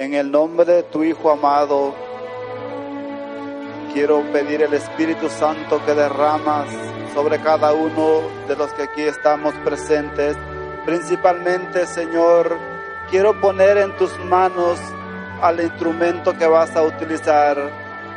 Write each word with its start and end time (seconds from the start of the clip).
En 0.00 0.14
el 0.14 0.30
nombre 0.30 0.64
de 0.64 0.82
tu 0.82 1.04
Hijo 1.04 1.30
amado, 1.30 1.94
quiero 3.92 4.22
pedir 4.32 4.62
el 4.62 4.72
Espíritu 4.72 5.28
Santo 5.28 5.78
que 5.84 5.92
derramas 5.92 6.68
sobre 7.12 7.38
cada 7.38 7.74
uno 7.74 8.22
de 8.48 8.56
los 8.56 8.72
que 8.72 8.84
aquí 8.84 9.02
estamos 9.02 9.52
presentes. 9.56 10.38
Principalmente, 10.86 11.84
Señor, 11.84 12.56
quiero 13.10 13.38
poner 13.42 13.76
en 13.76 13.94
tus 13.98 14.18
manos 14.20 14.78
al 15.42 15.60
instrumento 15.60 16.32
que 16.32 16.46
vas 16.46 16.74
a 16.76 16.82
utilizar, 16.82 17.58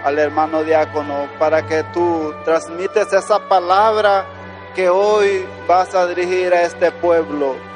al 0.05 0.17
hermano 0.17 0.63
diácono, 0.63 1.27
para 1.37 1.67
que 1.67 1.83
tú 1.91 2.33
transmites 2.45 3.11
esa 3.11 3.49
palabra 3.49 4.25
que 4.73 4.87
hoy 4.87 5.45
vas 5.67 5.93
a 5.93 6.07
dirigir 6.07 6.53
a 6.53 6.63
este 6.63 6.93
pueblo. 6.93 7.72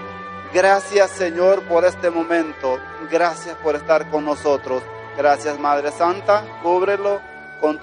Gracias 0.53 1.11
Señor 1.11 1.63
por 1.63 1.85
este 1.85 2.09
momento. 2.09 2.79
Gracias 3.11 3.55
por 3.57 3.75
estar 3.75 4.09
con 4.09 4.25
nosotros. 4.25 4.83
Gracias 5.17 5.59
Madre 5.59 5.91
Santa. 5.91 6.45
Cúbrelo 6.61 7.21
con 7.59 7.79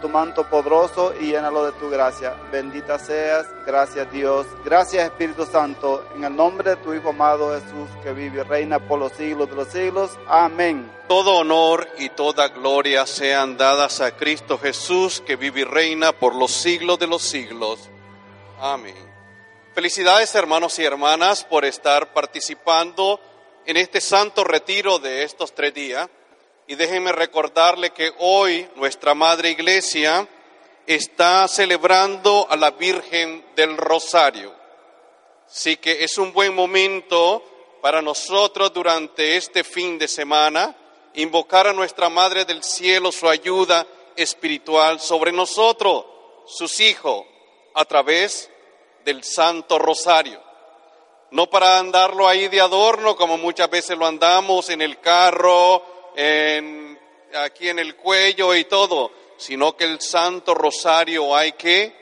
tu, 0.00 0.08
manto 0.08 0.44
poderoso 0.48 1.12
y 1.20 1.26
llénalo 1.26 1.66
de 1.66 1.72
tu 1.72 1.90
gracia. 1.90 2.34
Bendita 2.50 2.98
seas. 2.98 3.46
Gracias 3.66 4.10
Dios. 4.10 4.46
Gracias 4.64 5.04
Espíritu 5.04 5.46
Santo. 5.46 6.04
En 6.14 6.24
el 6.24 6.34
nombre 6.34 6.70
de 6.70 6.76
tu 6.76 6.94
Hijo 6.94 7.10
amado 7.10 7.54
Jesús 7.54 7.88
que 8.02 8.12
vive 8.12 8.40
y 8.40 8.42
reina 8.42 8.78
por 8.78 8.98
los 8.98 9.12
siglos 9.12 9.48
de 9.50 9.56
los 9.56 9.68
siglos. 9.68 10.10
Amén. 10.26 10.90
Todo 11.08 11.38
honor 11.38 11.88
y 11.98 12.08
toda 12.10 12.48
gloria 12.48 13.06
sean 13.06 13.56
dadas 13.56 14.00
a 14.00 14.16
Cristo 14.16 14.58
Jesús 14.58 15.22
que 15.26 15.36
vive 15.36 15.60
y 15.60 15.64
reina 15.64 16.12
por 16.12 16.34
los 16.34 16.50
siglos 16.50 16.98
de 16.98 17.06
los 17.06 17.22
siglos. 17.22 17.90
Amén. 18.60 19.09
Felicidades 19.80 20.34
hermanos 20.34 20.78
y 20.78 20.84
hermanas 20.84 21.42
por 21.42 21.64
estar 21.64 22.12
participando 22.12 23.18
en 23.64 23.78
este 23.78 24.02
santo 24.02 24.44
retiro 24.44 24.98
de 24.98 25.22
estos 25.22 25.54
tres 25.54 25.72
días. 25.72 26.06
Y 26.66 26.74
déjenme 26.74 27.12
recordarle 27.12 27.88
que 27.88 28.12
hoy 28.18 28.68
nuestra 28.76 29.14
Madre 29.14 29.52
Iglesia 29.52 30.28
está 30.86 31.48
celebrando 31.48 32.46
a 32.50 32.58
la 32.58 32.72
Virgen 32.72 33.42
del 33.56 33.78
Rosario. 33.78 34.54
Así 35.48 35.78
que 35.78 36.04
es 36.04 36.18
un 36.18 36.34
buen 36.34 36.54
momento 36.54 37.42
para 37.80 38.02
nosotros 38.02 38.74
durante 38.74 39.38
este 39.38 39.64
fin 39.64 39.98
de 39.98 40.08
semana 40.08 40.76
invocar 41.14 41.68
a 41.68 41.72
nuestra 41.72 42.10
Madre 42.10 42.44
del 42.44 42.62
Cielo 42.62 43.10
su 43.10 43.26
ayuda 43.26 43.86
espiritual 44.14 45.00
sobre 45.00 45.32
nosotros, 45.32 46.04
sus 46.44 46.80
hijos, 46.80 47.24
a 47.72 47.86
través 47.86 48.49
del 49.04 49.24
Santo 49.24 49.78
Rosario. 49.78 50.40
No 51.32 51.48
para 51.48 51.78
andarlo 51.78 52.26
ahí 52.26 52.48
de 52.48 52.60
adorno 52.60 53.16
como 53.16 53.38
muchas 53.38 53.70
veces 53.70 53.96
lo 53.96 54.06
andamos 54.06 54.68
en 54.68 54.82
el 54.82 54.98
carro, 55.00 56.12
en, 56.16 56.98
aquí 57.34 57.68
en 57.68 57.78
el 57.78 57.94
cuello 57.96 58.54
y 58.54 58.64
todo, 58.64 59.12
sino 59.36 59.76
que 59.76 59.84
el 59.84 60.00
Santo 60.00 60.54
Rosario 60.54 61.34
hay 61.34 61.52
que 61.52 61.94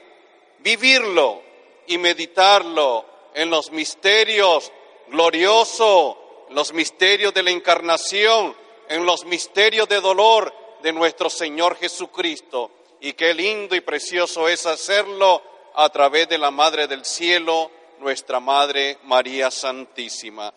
vivirlo 0.60 1.42
y 1.86 1.98
meditarlo 1.98 3.04
en 3.34 3.50
los 3.50 3.70
misterios 3.70 4.72
gloriosos, 5.08 6.16
los 6.50 6.72
misterios 6.72 7.34
de 7.34 7.42
la 7.42 7.50
encarnación, 7.50 8.56
en 8.88 9.04
los 9.04 9.24
misterios 9.24 9.88
de 9.88 10.00
dolor 10.00 10.52
de 10.82 10.92
nuestro 10.92 11.30
Señor 11.30 11.76
Jesucristo. 11.76 12.70
Y 13.00 13.12
qué 13.12 13.34
lindo 13.34 13.76
y 13.76 13.80
precioso 13.80 14.48
es 14.48 14.66
hacerlo 14.66 15.42
a 15.80 15.90
través 15.90 16.28
de 16.28 16.38
la 16.38 16.50
Madre 16.50 16.88
del 16.88 17.04
Cielo, 17.04 17.70
nuestra 18.00 18.40
Madre 18.40 18.98
María 19.04 19.48
Santísima. 19.48 20.52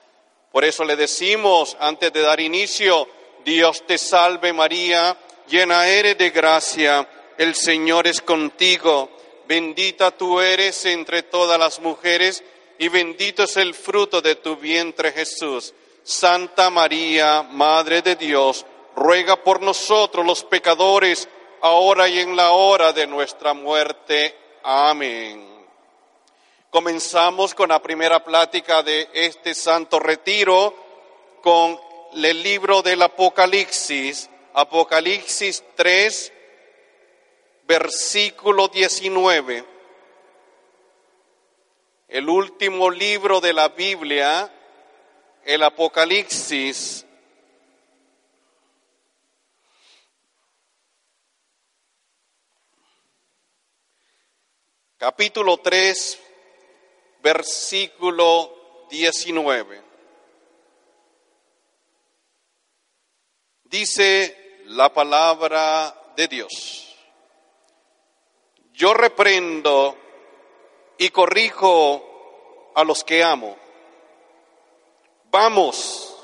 Por 0.51 0.65
eso 0.65 0.83
le 0.83 0.95
decimos, 0.95 1.77
antes 1.79 2.11
de 2.11 2.21
dar 2.21 2.39
inicio, 2.39 3.07
Dios 3.45 3.85
te 3.85 3.99
salve 3.99 4.51
María, 4.51 5.15
llena 5.47 5.87
eres 5.87 6.17
de 6.17 6.31
gracia, 6.31 7.07
el 7.37 7.53
Señor 7.53 8.07
es 8.07 8.19
contigo, 8.19 9.11
bendita 9.47 10.09
tú 10.09 10.39
eres 10.39 10.87
entre 10.87 11.21
todas 11.21 11.59
las 11.59 11.79
mujeres 11.79 12.43
y 12.79 12.87
bendito 12.87 13.43
es 13.43 13.57
el 13.57 13.75
fruto 13.75 14.23
de 14.23 14.37
tu 14.37 14.55
vientre 14.55 15.11
Jesús. 15.11 15.75
Santa 16.01 16.71
María, 16.71 17.43
Madre 17.43 18.01
de 18.01 18.15
Dios, 18.15 18.65
ruega 18.95 19.35
por 19.35 19.61
nosotros 19.61 20.25
los 20.25 20.43
pecadores, 20.43 21.29
ahora 21.61 22.09
y 22.09 22.17
en 22.17 22.35
la 22.35 22.53
hora 22.53 22.91
de 22.91 23.05
nuestra 23.05 23.53
muerte. 23.53 24.40
Amén. 24.63 25.43
Comenzamos 26.69 27.55
con 27.55 27.69
la 27.69 27.81
primera 27.81 28.23
plática 28.23 28.83
de 28.83 29.09
este 29.13 29.55
santo 29.55 29.99
retiro 29.99 30.73
con 31.41 31.79
el 32.13 32.43
libro 32.43 32.81
del 32.81 33.01
Apocalipsis, 33.01 34.29
Apocalipsis 34.53 35.63
3, 35.75 36.33
versículo 37.63 38.67
19. 38.67 39.65
El 42.07 42.29
último 42.29 42.89
libro 42.91 43.41
de 43.41 43.53
la 43.53 43.69
Biblia, 43.69 44.51
el 45.43 45.63
Apocalipsis, 45.63 47.05
capítulo 55.01 55.57
3, 55.57 56.19
versículo 57.23 58.85
19. 58.91 59.81
Dice 63.63 64.61
la 64.65 64.93
palabra 64.93 66.13
de 66.15 66.27
Dios. 66.27 66.95
Yo 68.73 68.93
reprendo 68.93 69.97
y 70.99 71.09
corrijo 71.09 72.71
a 72.75 72.83
los 72.83 73.03
que 73.03 73.23
amo. 73.23 73.57
Vamos, 75.31 76.15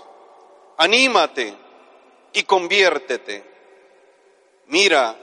anímate 0.77 1.51
y 2.31 2.43
conviértete. 2.43 3.43
Mira, 4.67 5.17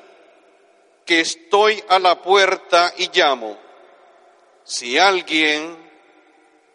que 1.05 1.21
estoy 1.21 1.83
a 1.89 1.99
la 1.99 2.23
puerta 2.23 2.93
y 2.97 3.11
llamo. 3.13 3.57
Si 4.65 4.99
alguien 4.99 5.77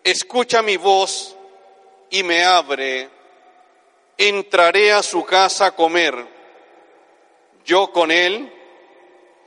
escucha 0.03 0.61
mi 0.61 0.77
voz 0.77 1.35
y 2.09 2.23
me 2.23 2.43
abre, 2.43 3.09
entraré 4.17 4.91
a 4.91 5.01
su 5.01 5.23
casa 5.25 5.67
a 5.67 5.75
comer, 5.75 6.15
yo 7.65 7.91
con 7.91 8.11
él 8.11 8.51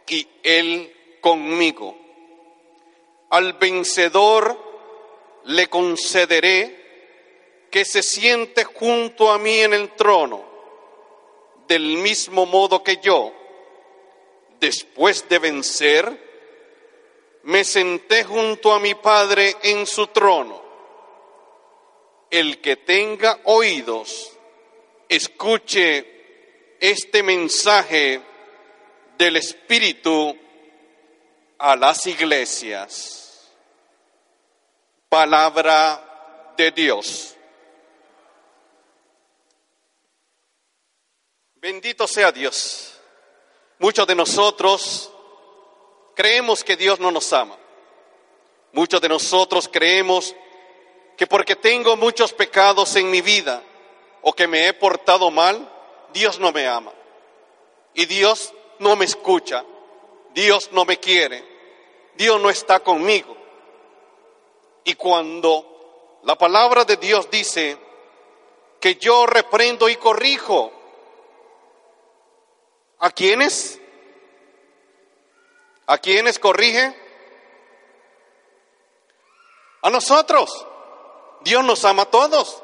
y 0.08 0.28
él 0.42 1.18
conmigo. 1.20 1.96
Al 3.30 3.54
vencedor 3.54 4.58
le 5.44 5.68
concederé 5.68 6.82
que 7.70 7.84
se 7.84 8.02
siente 8.02 8.64
junto 8.64 9.30
a 9.30 9.38
mí 9.38 9.60
en 9.60 9.72
el 9.72 9.92
trono, 9.94 10.44
del 11.66 11.96
mismo 11.98 12.44
modo 12.44 12.82
que 12.82 12.98
yo 12.98 13.32
después 14.62 15.28
de 15.28 15.40
vencer, 15.40 17.40
me 17.42 17.64
senté 17.64 18.22
junto 18.22 18.72
a 18.72 18.78
mi 18.78 18.94
Padre 18.94 19.56
en 19.60 19.84
su 19.88 20.06
trono. 20.06 20.62
El 22.30 22.60
que 22.60 22.76
tenga 22.76 23.40
oídos, 23.44 24.38
escuche 25.08 26.76
este 26.80 27.24
mensaje 27.24 28.22
del 29.18 29.36
Espíritu 29.36 30.38
a 31.58 31.74
las 31.74 32.06
iglesias. 32.06 33.52
Palabra 35.08 36.54
de 36.56 36.70
Dios. 36.70 37.36
Bendito 41.56 42.06
sea 42.06 42.30
Dios 42.30 42.91
Muchos 43.82 44.06
de 44.06 44.14
nosotros 44.14 45.10
creemos 46.14 46.62
que 46.62 46.76
Dios 46.76 47.00
no 47.00 47.10
nos 47.10 47.32
ama. 47.32 47.58
Muchos 48.70 49.00
de 49.00 49.08
nosotros 49.08 49.68
creemos 49.68 50.36
que 51.16 51.26
porque 51.26 51.56
tengo 51.56 51.96
muchos 51.96 52.32
pecados 52.32 52.94
en 52.94 53.10
mi 53.10 53.20
vida, 53.22 53.60
o 54.20 54.32
que 54.34 54.46
me 54.46 54.68
he 54.68 54.72
portado 54.72 55.32
mal, 55.32 55.68
Dios 56.12 56.38
no 56.38 56.52
me 56.52 56.68
ama. 56.68 56.92
Y 57.92 58.06
Dios 58.06 58.54
no 58.78 58.94
me 58.94 59.04
escucha. 59.04 59.64
Dios 60.32 60.70
no 60.70 60.84
me 60.84 60.98
quiere. 60.98 61.44
Dios 62.14 62.40
no 62.40 62.50
está 62.50 62.78
conmigo. 62.78 63.36
Y 64.84 64.94
cuando 64.94 66.20
la 66.22 66.38
palabra 66.38 66.84
de 66.84 66.98
Dios 66.98 67.28
dice 67.32 67.76
que 68.78 68.94
yo 68.94 69.26
reprendo 69.26 69.88
y 69.88 69.96
corrijo, 69.96 70.70
¿a 73.02 73.10
quiénes? 73.10 73.80
¿A 75.86 75.98
quiénes 75.98 76.38
corrige? 76.38 76.96
A 79.82 79.90
nosotros. 79.90 80.66
Dios 81.40 81.64
nos 81.64 81.84
ama 81.84 82.04
a 82.04 82.10
todos. 82.10 82.62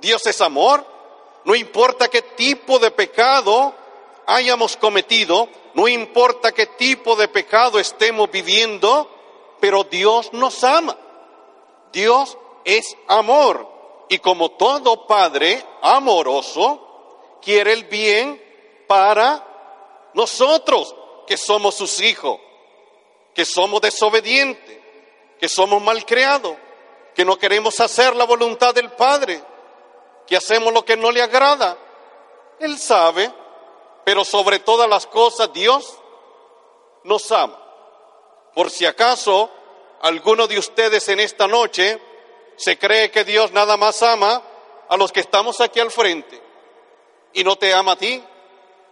Dios 0.00 0.26
es 0.26 0.40
amor. 0.40 0.84
No 1.44 1.54
importa 1.54 2.08
qué 2.08 2.22
tipo 2.22 2.78
de 2.78 2.90
pecado 2.90 3.74
hayamos 4.26 4.76
cometido, 4.76 5.48
no 5.74 5.88
importa 5.88 6.52
qué 6.52 6.66
tipo 6.66 7.16
de 7.16 7.28
pecado 7.28 7.78
estemos 7.78 8.30
viviendo, 8.30 9.10
pero 9.60 9.84
Dios 9.84 10.32
nos 10.32 10.64
ama. 10.64 10.96
Dios 11.92 12.36
es 12.64 12.96
amor. 13.06 13.68
Y 14.08 14.18
como 14.18 14.50
todo 14.52 15.06
padre 15.06 15.62
amoroso, 15.82 17.38
quiere 17.42 17.74
el 17.74 17.84
bien 17.84 18.42
para 18.86 19.47
nosotros, 20.14 20.94
que 21.26 21.36
somos 21.36 21.74
sus 21.74 22.00
hijos, 22.00 22.38
que 23.34 23.44
somos 23.44 23.80
desobedientes, 23.80 24.78
que 25.38 25.48
somos 25.48 25.82
malcriados, 25.82 26.56
que 27.14 27.24
no 27.24 27.38
queremos 27.38 27.78
hacer 27.80 28.16
la 28.16 28.24
voluntad 28.24 28.74
del 28.74 28.90
Padre, 28.92 29.42
que 30.26 30.36
hacemos 30.36 30.72
lo 30.72 30.84
que 30.84 30.96
no 30.96 31.10
le 31.10 31.22
agrada. 31.22 31.76
Él 32.60 32.78
sabe, 32.78 33.32
pero 34.04 34.24
sobre 34.24 34.58
todas 34.58 34.88
las 34.88 35.06
cosas 35.06 35.52
Dios 35.52 35.98
nos 37.04 37.30
ama. 37.30 37.58
Por 38.54 38.70
si 38.70 38.86
acaso 38.86 39.50
alguno 40.00 40.46
de 40.46 40.58
ustedes 40.58 41.08
en 41.08 41.20
esta 41.20 41.46
noche 41.46 42.00
se 42.56 42.78
cree 42.78 43.10
que 43.10 43.24
Dios 43.24 43.52
nada 43.52 43.76
más 43.76 44.02
ama 44.02 44.42
a 44.88 44.96
los 44.96 45.12
que 45.12 45.20
estamos 45.20 45.60
aquí 45.60 45.80
al 45.80 45.90
frente 45.90 46.42
y 47.32 47.44
no 47.44 47.56
te 47.56 47.72
ama 47.72 47.92
a 47.92 47.96
ti, 47.96 48.22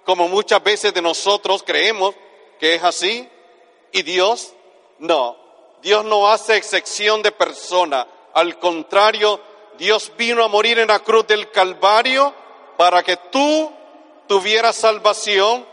como 0.07 0.29
muchas 0.29 0.63
veces 0.63 0.95
de 0.95 1.03
nosotros 1.03 1.65
creemos 1.67 2.15
que 2.61 2.77
es 2.77 2.85
así, 2.85 3.29
y 3.93 4.03
Dios 4.03 4.55
no. 5.01 5.37
Dios 5.83 6.05
no 6.05 6.31
hace 6.31 6.57
excepción 6.57 7.23
de 7.23 7.33
persona, 7.33 8.07
al 8.33 8.59
contrario, 8.59 9.41
Dios 9.79 10.13
vino 10.17 10.43
a 10.43 10.49
morir 10.49 10.79
en 10.79 10.89
la 10.89 11.01
cruz 11.01 11.27
del 11.27 11.51
Calvario 11.51 12.33
para 12.77 13.03
que 13.03 13.17
tú 13.17 13.71
tuvieras 14.27 14.77
salvación, 14.77 15.67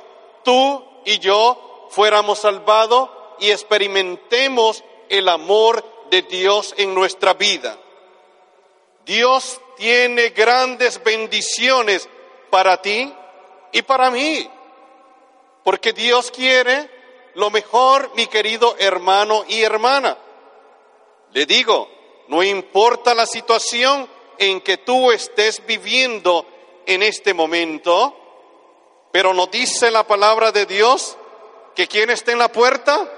tú 0.43 0.83
y 1.05 1.19
yo 1.19 1.87
fuéramos 1.91 2.39
salvados 2.39 3.09
y 3.39 3.51
experimentemos 3.51 4.83
el 5.09 5.29
amor 5.29 5.85
de 6.09 6.23
Dios 6.23 6.73
en 6.77 6.93
nuestra 6.93 7.33
vida. 7.33 7.77
Dios 9.05 9.59
tiene 9.77 10.29
grandes 10.29 11.03
bendiciones 11.03 12.09
para 12.49 12.81
ti 12.81 13.13
y 13.73 13.81
para 13.81 14.09
mí, 14.11 14.49
porque 15.63 15.91
Dios 15.93 16.31
quiere 16.31 16.89
lo 17.33 17.49
mejor, 17.49 18.11
mi 18.15 18.27
querido 18.27 18.75
hermano 18.77 19.43
y 19.47 19.63
hermana. 19.63 20.17
Le 21.31 21.45
digo, 21.47 21.89
no 22.27 22.43
importa 22.43 23.15
la 23.15 23.25
situación 23.25 24.07
en 24.37 24.61
que 24.61 24.77
tú 24.77 25.11
estés 25.11 25.65
viviendo 25.65 26.45
en 26.85 27.01
este 27.01 27.33
momento, 27.33 28.15
pero 29.11 29.33
nos 29.33 29.49
dice 29.49 29.89
la 29.89 30.05
palabra 30.05 30.51
de 30.51 30.67
Dios 30.67 31.17
que 31.75 31.87
quien 31.87 32.11
está 32.11 32.31
en 32.31 32.39
la 32.39 32.51
puerta, 32.51 33.11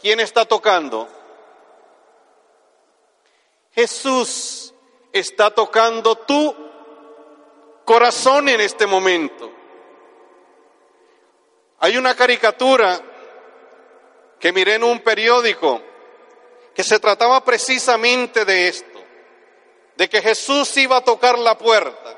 ¿quién 0.00 0.20
está 0.20 0.44
tocando? 0.44 1.08
Jesús 3.72 4.74
está 5.12 5.54
tocando 5.54 6.16
tu 6.16 6.67
corazón 7.88 8.50
en 8.50 8.60
este 8.60 8.86
momento. 8.86 9.50
Hay 11.78 11.96
una 11.96 12.14
caricatura 12.14 13.00
que 14.38 14.52
miré 14.52 14.74
en 14.74 14.84
un 14.84 15.00
periódico 15.00 15.80
que 16.74 16.84
se 16.84 17.00
trataba 17.00 17.42
precisamente 17.42 18.44
de 18.44 18.68
esto, 18.68 19.00
de 19.96 20.06
que 20.06 20.20
Jesús 20.20 20.76
iba 20.76 20.98
a 20.98 21.00
tocar 21.00 21.38
la 21.38 21.56
puerta. 21.56 22.14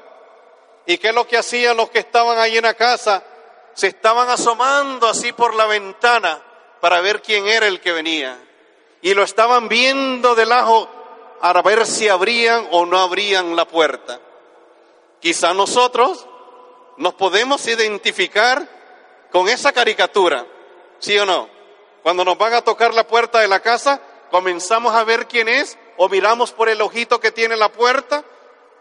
¿Y 0.87 0.99
qué 0.99 1.11
es 1.11 1.15
lo 1.15 1.29
que 1.29 1.39
hacían 1.39 1.77
los 1.77 1.89
que 1.89 2.01
estaban 2.01 2.37
ahí 2.39 2.57
en 2.57 2.65
la 2.65 2.75
casa? 2.75 3.23
Se 3.75 3.87
estaban 3.87 4.29
asomando 4.29 5.07
así 5.07 5.33
por 5.33 5.55
la 5.55 5.67
ventana 5.67 6.43
para 6.81 7.01
ver 7.01 7.23
quién 7.23 7.47
era 7.47 7.69
el 7.69 7.81
que 7.81 7.93
venía. 7.93 8.37
Y 9.03 9.15
lo 9.15 9.23
estaban 9.23 9.69
viendo 9.69 10.35
de 10.35 10.47
lejos 10.47 10.89
para 11.41 11.63
ver 11.63 11.87
si 11.87 12.09
abrían 12.09 12.67
o 12.73 12.87
no 12.87 12.99
abrían 12.99 13.55
la 13.55 13.67
puerta. 13.67 14.19
Quizá 15.21 15.53
nosotros 15.55 16.27
nos 16.97 17.15
podemos 17.15 17.67
identificar 17.67 18.67
con 19.31 19.49
esa 19.49 19.73
caricatura, 19.73 20.47
¿sí 20.99 21.19
o 21.19 21.27
no? 21.27 21.49
Cuando 22.03 22.25
nos 22.25 22.39
van 22.39 22.55
a 22.55 22.63
tocar 22.63 22.95
la 22.95 23.07
puerta 23.07 23.41
de 23.41 23.49
la 23.49 23.61
casa, 23.61 24.01
comenzamos 24.31 24.95
a 24.95 25.05
ver 25.05 25.27
quién 25.27 25.49
es 25.49 25.79
o 25.99 26.09
miramos 26.09 26.53
por 26.53 26.69
el 26.69 26.81
ojito 26.81 27.21
que 27.21 27.31
tiene 27.31 27.57
la 27.57 27.71
puerta 27.71 28.25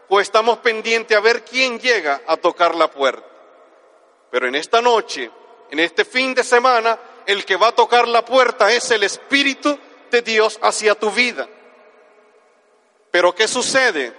o 0.08 0.20
estamos 0.20 0.58
pendientes 0.58 1.16
a 1.16 1.20
ver 1.20 1.44
quién 1.44 1.78
llega 1.78 2.22
a 2.26 2.36
tocar 2.36 2.74
la 2.74 2.90
puerta. 2.90 3.26
Pero 4.30 4.48
en 4.48 4.54
esta 4.54 4.80
noche, 4.80 5.30
en 5.70 5.78
este 5.78 6.04
fin 6.04 6.34
de 6.34 6.42
semana, 6.42 6.98
el 7.26 7.44
que 7.44 7.56
va 7.56 7.68
a 7.68 7.74
tocar 7.74 8.08
la 8.08 8.24
puerta 8.24 8.72
es 8.72 8.90
el 8.90 9.02
Espíritu 9.02 9.78
de 10.10 10.22
Dios 10.22 10.58
hacia 10.62 10.94
tu 10.94 11.10
vida. 11.10 11.48
Pero 13.10 13.34
¿qué 13.34 13.46
sucede? 13.46 14.12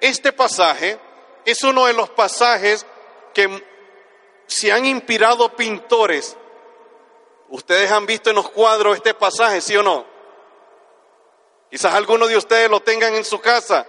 Este 0.00 0.32
pasaje 0.32 0.98
es 1.44 1.62
uno 1.62 1.86
de 1.86 1.92
los 1.92 2.10
pasajes 2.10 2.86
que 3.32 3.64
se 4.46 4.72
han 4.72 4.84
inspirado 4.84 5.54
pintores. 5.54 6.36
Ustedes 7.48 7.90
han 7.90 8.06
visto 8.06 8.30
en 8.30 8.36
los 8.36 8.50
cuadros 8.50 8.96
este 8.96 9.14
pasaje, 9.14 9.60
¿sí 9.60 9.76
o 9.76 9.82
no? 9.82 10.04
Quizás 11.70 11.94
algunos 11.94 12.28
de 12.28 12.36
ustedes 12.36 12.68
lo 12.68 12.80
tengan 12.80 13.14
en 13.14 13.24
su 13.24 13.40
casa, 13.40 13.86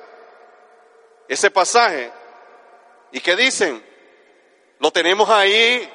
ese 1.27 1.49
pasaje. 1.49 2.11
¿Y 3.11 3.19
qué 3.19 3.35
dicen? 3.35 3.83
Lo 4.79 4.91
tenemos 4.91 5.29
ahí 5.29 5.91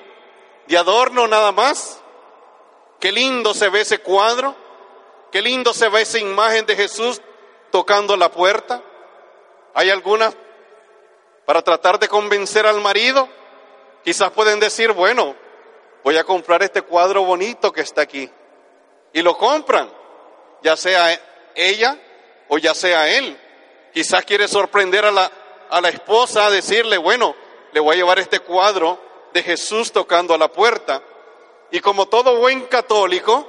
de 0.66 0.78
adorno 0.78 1.26
nada 1.26 1.52
más. 1.52 2.00
Qué 3.00 3.12
lindo 3.12 3.54
se 3.54 3.69
ve 3.69 3.83
ese 3.83 3.99
cuadro. 3.99 4.54
Qué 5.31 5.42
lindo 5.42 5.73
se 5.75 5.88
ve 5.88 6.02
esa 6.02 6.19
imagen 6.19 6.66
de 6.66 6.76
Jesús 6.76 7.21
tocando 7.71 8.16
la 8.16 8.31
puerta. 8.31 8.83
Hay 9.75 9.90
algunas 9.90 10.35
para 11.47 11.62
tratar 11.62 11.99
de 11.99 12.09
convencer 12.09 12.67
al 12.67 12.81
marido. 12.81 13.29
Quizás 14.05 14.31
pueden 14.33 14.61
decir, 14.61 14.93
bueno, 14.93 15.35
voy 16.05 16.19
a 16.19 16.25
comprar 16.25 16.62
este 16.62 16.83
cuadro 16.83 17.23
bonito 17.23 17.73
que 17.73 17.81
está 17.81 18.03
aquí. 18.03 18.29
Y 19.12 19.23
lo 19.23 19.38
compran, 19.38 19.91
ya 20.62 20.76
sea 20.76 21.19
ella 21.55 21.99
o 22.49 22.59
ya 22.59 22.75
sea 22.75 23.09
él. 23.09 23.38
Quizás 23.95 24.25
quiere 24.25 24.47
sorprender 24.47 25.07
a 25.07 25.11
la, 25.11 25.31
a 25.71 25.81
la 25.81 25.88
esposa 25.88 26.47
a 26.47 26.50
decirle, 26.50 26.99
bueno, 26.99 27.35
le 27.73 27.81
voy 27.81 27.95
a 27.95 27.97
llevar 27.97 28.19
este 28.19 28.41
cuadro 28.41 28.99
de 29.33 29.43
Jesús 29.43 29.93
tocando 29.93 30.35
a 30.35 30.38
la 30.38 30.49
puerta. 30.49 31.03
Y 31.71 31.81
como 31.81 32.07
todo 32.07 32.37
buen 32.38 32.62
católico, 32.62 33.47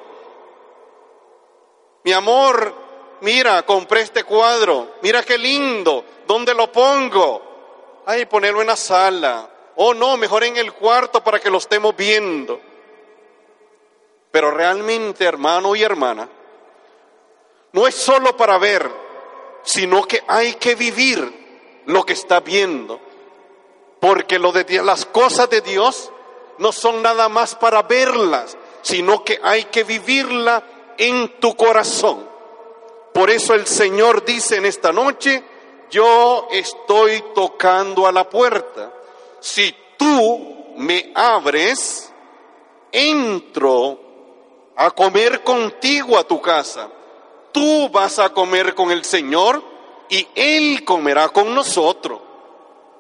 mi 2.04 2.14
amor, 2.14 2.74
mira, 3.22 3.64
compré 3.64 4.02
este 4.02 4.24
cuadro, 4.24 4.96
mira 5.02 5.24
qué 5.24 5.38
lindo, 5.38 6.06
¿dónde 6.26 6.54
lo 6.54 6.72
pongo? 6.72 7.47
Ay, 8.10 8.26
ponerlo 8.26 8.62
en 8.62 8.68
la 8.68 8.78
sala. 8.78 9.50
Oh, 9.76 9.94
no, 9.94 10.16
mejor 10.16 10.46
en 10.46 10.56
el 10.56 10.72
cuarto 10.72 11.22
para 11.22 11.42
que 11.42 11.50
lo 11.50 11.58
estemos 11.58 11.94
viendo. 11.94 12.58
Pero 14.32 14.50
realmente, 14.50 15.26
hermano 15.26 15.76
y 15.76 15.84
hermana, 15.84 16.30
no 17.74 17.86
es 17.86 17.96
solo 17.96 18.38
para 18.38 18.58
ver, 18.60 18.90
sino 19.62 20.04
que 20.04 20.24
hay 20.26 20.54
que 20.54 20.76
vivir 20.76 21.84
lo 21.86 22.06
que 22.06 22.14
está 22.14 22.40
viendo. 22.40 23.02
Porque 24.00 24.40
lo 24.40 24.54
de 24.54 24.82
las 24.82 25.06
cosas 25.06 25.50
de 25.50 25.60
Dios 25.60 26.10
no 26.60 26.72
son 26.72 27.02
nada 27.02 27.28
más 27.28 27.56
para 27.56 27.82
verlas, 27.82 28.58
sino 28.84 29.26
que 29.26 29.38
hay 29.44 29.66
que 29.66 29.84
vivirla 29.84 30.64
en 30.98 31.42
tu 31.42 31.58
corazón. 31.58 32.26
Por 33.14 33.30
eso 33.30 33.54
el 33.54 33.68
Señor 33.68 34.24
dice 34.24 34.56
en 34.56 34.66
esta 34.66 34.94
noche, 34.94 35.44
yo 35.90 36.48
estoy 36.52 37.24
tocando 37.34 38.08
a 38.08 38.12
la 38.12 38.30
puerta. 38.30 38.92
Si 39.40 39.76
tú 39.98 40.74
me 40.78 41.12
abres, 41.16 42.12
entro 42.92 44.00
a 44.76 44.92
comer 44.92 45.44
contigo 45.44 46.18
a 46.18 46.24
tu 46.24 46.42
casa 46.42 46.90
tú 47.58 47.90
vas 47.90 48.20
a 48.20 48.30
comer 48.30 48.76
con 48.76 48.92
el 48.92 49.04
Señor 49.04 49.64
y 50.10 50.28
Él 50.36 50.84
comerá 50.86 51.30
con 51.30 51.56
nosotros. 51.56 52.22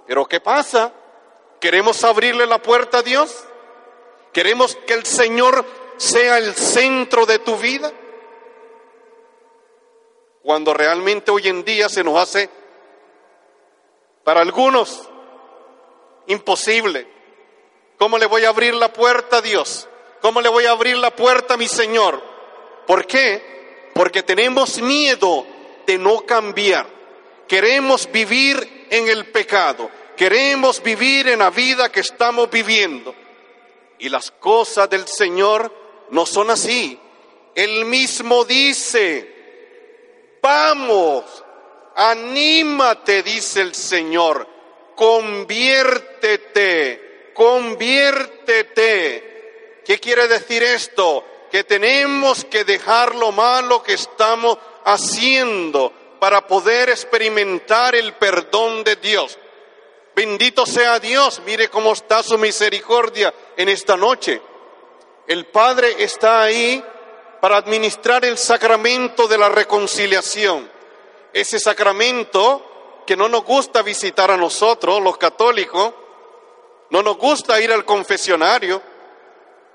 Pero 0.07 0.25
¿qué 0.25 0.39
pasa? 0.39 0.91
¿Queremos 1.59 2.03
abrirle 2.03 2.47
la 2.47 2.59
puerta 2.59 2.97
a 2.97 3.03
Dios? 3.03 3.45
¿Queremos 4.33 4.75
que 4.87 4.95
el 4.95 5.05
Señor 5.05 5.63
sea 5.97 6.39
el 6.39 6.55
centro 6.55 7.27
de 7.27 7.37
tu 7.37 7.55
vida? 7.57 7.91
Cuando 10.41 10.73
realmente 10.73 11.29
hoy 11.29 11.47
en 11.49 11.63
día 11.63 11.87
se 11.87 12.03
nos 12.03 12.17
hace, 12.17 12.49
para 14.27 14.41
algunos, 14.41 15.07
imposible. 16.25 17.07
¿Cómo 17.97 18.17
le 18.17 18.25
voy 18.25 18.43
a 18.43 18.49
abrir 18.49 18.73
la 18.73 18.91
puerta 18.91 19.37
a 19.37 19.41
Dios? 19.41 19.87
¿Cómo 20.21 20.41
le 20.41 20.49
voy 20.49 20.65
a 20.65 20.71
abrir 20.71 20.97
la 20.97 21.15
puerta 21.15 21.53
a 21.53 21.57
mi 21.57 21.69
Señor? 21.69 22.21
¿Por 22.85 23.07
qué? 23.07 23.89
Porque 23.93 24.23
tenemos 24.23 24.81
miedo 24.81 25.47
de 25.85 25.97
no 25.97 26.25
cambiar. 26.25 26.85
Queremos 27.47 28.11
vivir 28.11 28.87
en 28.89 29.07
el 29.07 29.27
pecado. 29.27 29.89
Queremos 30.17 30.83
vivir 30.83 31.29
en 31.29 31.39
la 31.39 31.49
vida 31.49 31.89
que 31.89 32.01
estamos 32.01 32.49
viviendo. 32.51 33.15
Y 33.97 34.09
las 34.09 34.31
cosas 34.31 34.89
del 34.89 35.07
Señor 35.07 35.73
no 36.09 36.25
son 36.25 36.49
así. 36.49 36.99
Él 37.55 37.85
mismo 37.85 38.43
dice, 38.43 40.37
vamos, 40.41 41.45
anímate, 41.97 43.23
dice 43.23 43.59
el 43.61 43.73
Señor, 43.75 44.47
conviértete, 44.95 46.13
conviértete. 47.33 48.61
¿Qué 49.83 49.99
quiere 49.99 50.27
decir 50.27 50.61
esto? 50.61 51.25
Que 51.51 51.63
tenemos 51.63 52.45
que 52.45 52.63
dejar 52.63 53.15
lo 53.15 53.31
malo 53.31 53.81
que 53.81 53.93
estamos 53.93 54.59
haciendo 54.85 55.91
para 56.19 56.45
poder 56.45 56.89
experimentar 56.89 57.95
el 57.95 58.13
perdón 58.13 58.83
de 58.83 58.97
Dios. 58.97 59.39
Bendito 60.15 60.67
sea 60.67 60.99
Dios, 60.99 61.41
mire 61.45 61.69
cómo 61.69 61.93
está 61.93 62.21
su 62.21 62.37
misericordia 62.37 63.33
en 63.55 63.69
esta 63.69 63.97
noche. 63.97 64.39
El 65.27 65.47
Padre 65.47 65.95
está 66.03 66.43
ahí 66.43 66.83
para 67.41 67.57
administrar 67.57 68.23
el 68.23 68.37
sacramento 68.37 69.27
de 69.27 69.37
la 69.37 69.49
reconciliación. 69.49 70.76
Ese 71.33 71.59
sacramento 71.59 73.03
que 73.05 73.15
no 73.15 73.29
nos 73.29 73.43
gusta 73.43 73.81
visitar 73.81 74.31
a 74.31 74.37
nosotros, 74.37 75.01
los 75.01 75.17
católicos, 75.17 75.93
no 76.89 77.01
nos 77.01 77.17
gusta 77.17 77.59
ir 77.61 77.71
al 77.71 77.85
confesionario. 77.85 78.81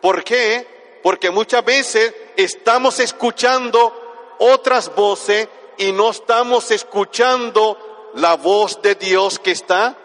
¿Por 0.00 0.24
qué? 0.24 1.00
Porque 1.02 1.30
muchas 1.30 1.64
veces 1.64 2.14
estamos 2.36 3.00
escuchando 3.00 4.36
otras 4.38 4.94
voces 4.94 5.48
y 5.78 5.92
no 5.92 6.10
estamos 6.10 6.70
escuchando 6.70 8.10
la 8.14 8.34
voz 8.34 8.80
de 8.82 8.94
Dios 8.94 9.38
que 9.38 9.52
está 9.52 9.96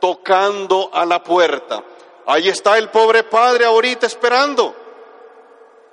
tocando 0.00 0.90
a 0.92 1.06
la 1.06 1.22
puerta. 1.22 1.82
Ahí 2.26 2.48
está 2.48 2.78
el 2.78 2.90
pobre 2.90 3.24
padre 3.24 3.64
ahorita 3.64 4.06
esperando. 4.06 4.74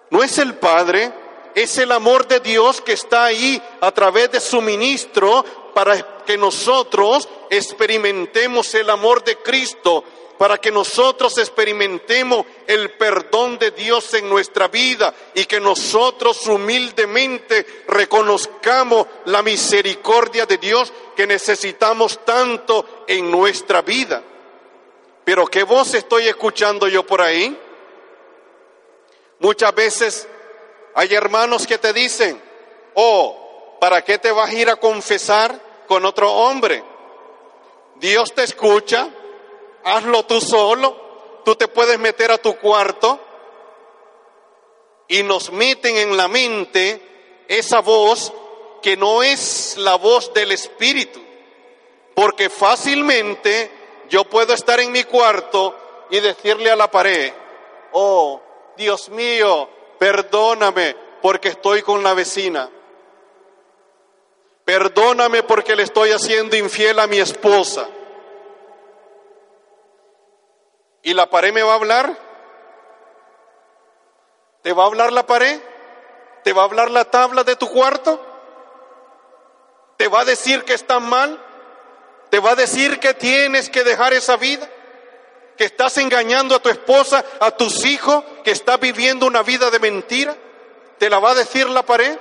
No 0.10 0.24
es 0.24 0.38
el 0.40 0.56
padre, 0.56 1.12
es 1.56 1.78
el 1.78 1.92
amor 1.92 2.28
de 2.28 2.40
Dios 2.40 2.82
que 2.82 2.94
está 2.94 3.26
ahí 3.26 3.62
a 3.82 3.92
través 3.92 4.32
de 4.32 4.40
su 4.40 4.62
ministro 4.62 5.44
para 5.74 6.24
que 6.26 6.38
nosotros 6.38 7.28
experimentemos 7.50 8.74
el 8.76 8.90
amor 8.90 9.24
de 9.24 9.38
Cristo, 9.38 10.04
para 10.38 10.58
que 10.58 10.72
nosotros 10.72 11.38
experimentemos 11.38 12.46
el 12.68 12.92
perdón 12.92 13.58
de 13.58 13.72
Dios 13.72 14.14
en 14.14 14.30
nuestra 14.30 14.68
vida 14.68 15.14
y 15.34 15.46
que 15.46 15.60
nosotros 15.60 16.46
humildemente 16.48 17.84
reconozcamos 17.88 19.08
la 19.26 19.42
misericordia 19.42 20.46
de 20.46 20.58
Dios 20.58 20.94
que 21.16 21.28
necesitamos 21.28 22.24
tanto 22.24 23.04
en 23.08 23.30
nuestra 23.30 23.82
vida. 23.82 24.24
Pero 25.26 25.46
¿qué 25.48 25.64
voz 25.64 25.94
estoy 25.94 26.28
escuchando 26.28 26.88
yo 26.88 27.06
por 27.06 27.22
ahí? 27.22 27.58
Muchas 29.40 29.74
veces 29.76 30.28
hay 30.96 31.14
hermanos 31.14 31.68
que 31.68 31.78
te 31.78 31.94
dicen, 31.94 32.42
oh, 32.96 33.78
¿para 33.80 34.04
qué 34.04 34.18
te 34.18 34.32
vas 34.32 34.50
a 34.50 34.54
ir 34.54 34.70
a 34.70 34.76
confesar 34.76 35.60
con 35.88 36.06
otro 36.06 36.32
hombre? 36.32 36.84
Dios 37.96 38.34
te 38.34 38.44
escucha, 38.44 39.10
hazlo 39.84 40.24
tú 40.26 40.42
solo, 40.42 41.42
tú 41.46 41.56
te 41.56 41.68
puedes 41.68 42.00
meter 42.00 42.32
a 42.32 42.38
tu 42.38 42.56
cuarto 42.58 43.20
y 45.08 45.24
nos 45.24 45.52
meten 45.52 45.98
en 45.98 46.16
la 46.16 46.28
mente 46.28 47.46
esa 47.48 47.82
voz 47.82 48.32
que 48.82 48.96
no 48.96 49.24
es 49.24 49.76
la 49.78 49.96
voz 49.96 50.34
del 50.34 50.52
Espíritu, 50.52 51.22
porque 52.16 52.50
fácilmente 52.50 53.72
yo 54.10 54.24
puedo 54.24 54.54
estar 54.54 54.80
en 54.80 54.92
mi 54.92 55.04
cuarto 55.04 55.76
y 56.10 56.20
decirle 56.20 56.72
a 56.72 56.76
la 56.76 56.90
pared, 56.90 57.34
oh, 57.92 58.42
Dios 58.78 59.10
mío, 59.10 59.70
perdóname 60.00 60.96
porque 61.22 61.50
estoy 61.50 61.82
con 61.84 62.02
la 62.02 62.14
vecina. 62.14 62.70
Perdóname 64.66 65.44
porque 65.44 65.76
le 65.76 65.84
estoy 65.84 66.12
haciendo 66.12 66.56
infiel 66.56 67.00
a 67.00 67.08
mi 67.08 67.20
esposa. 67.20 67.88
¿Y 71.04 71.14
la 71.14 71.30
pared 71.30 71.54
me 71.54 71.64
va 71.64 71.74
a 71.74 71.76
hablar? 71.76 72.18
¿Te 74.62 74.74
va 74.74 74.84
a 74.84 74.88
hablar 74.88 75.12
la 75.12 75.26
pared? 75.26 75.60
¿Te 76.44 76.54
va 76.54 76.64
a 76.64 76.66
hablar 76.66 76.92
la 76.92 77.06
tabla 77.06 77.44
de 77.44 77.56
tu 77.56 77.70
cuarto? 77.70 78.24
¿Te 79.98 80.08
va 80.08 80.22
a 80.22 80.26
decir 80.26 80.64
que 80.64 80.74
estás 80.74 81.02
mal? 81.02 81.44
¿Te 82.30 82.40
va 82.40 82.52
a 82.52 82.56
decir 82.56 83.00
que 83.00 83.14
tienes 83.14 83.70
que 83.70 83.84
dejar 83.84 84.14
esa 84.14 84.38
vida? 84.38 84.70
¿Que 85.60 85.66
estás 85.66 85.98
engañando 85.98 86.56
a 86.56 86.62
tu 86.62 86.70
esposa, 86.70 87.26
a 87.42 87.52
tus 87.52 87.84
hijos, 87.84 88.24
que 88.46 88.52
estás 88.52 88.80
viviendo 88.80 89.26
una 89.26 89.44
vida 89.44 89.70
de 89.70 89.78
mentira? 89.78 90.34
¿Te 90.98 91.10
la 91.10 91.20
va 91.20 91.32
a 91.32 91.36
decir 91.36 91.68
la 91.68 91.84
pared? 91.84 92.18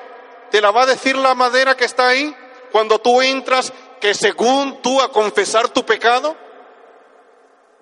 ¿Te 0.50 0.60
la 0.60 0.72
va 0.72 0.82
a 0.82 0.86
decir 0.86 1.16
la 1.16 1.36
madera 1.36 1.76
que 1.76 1.84
está 1.84 2.08
ahí? 2.08 2.34
Cuando 2.72 2.98
tú 2.98 3.22
entras, 3.22 3.72
que 4.00 4.12
según 4.12 4.82
tú 4.82 5.00
a 5.00 5.12
confesar 5.12 5.68
tu 5.68 5.86
pecado, 5.86 6.34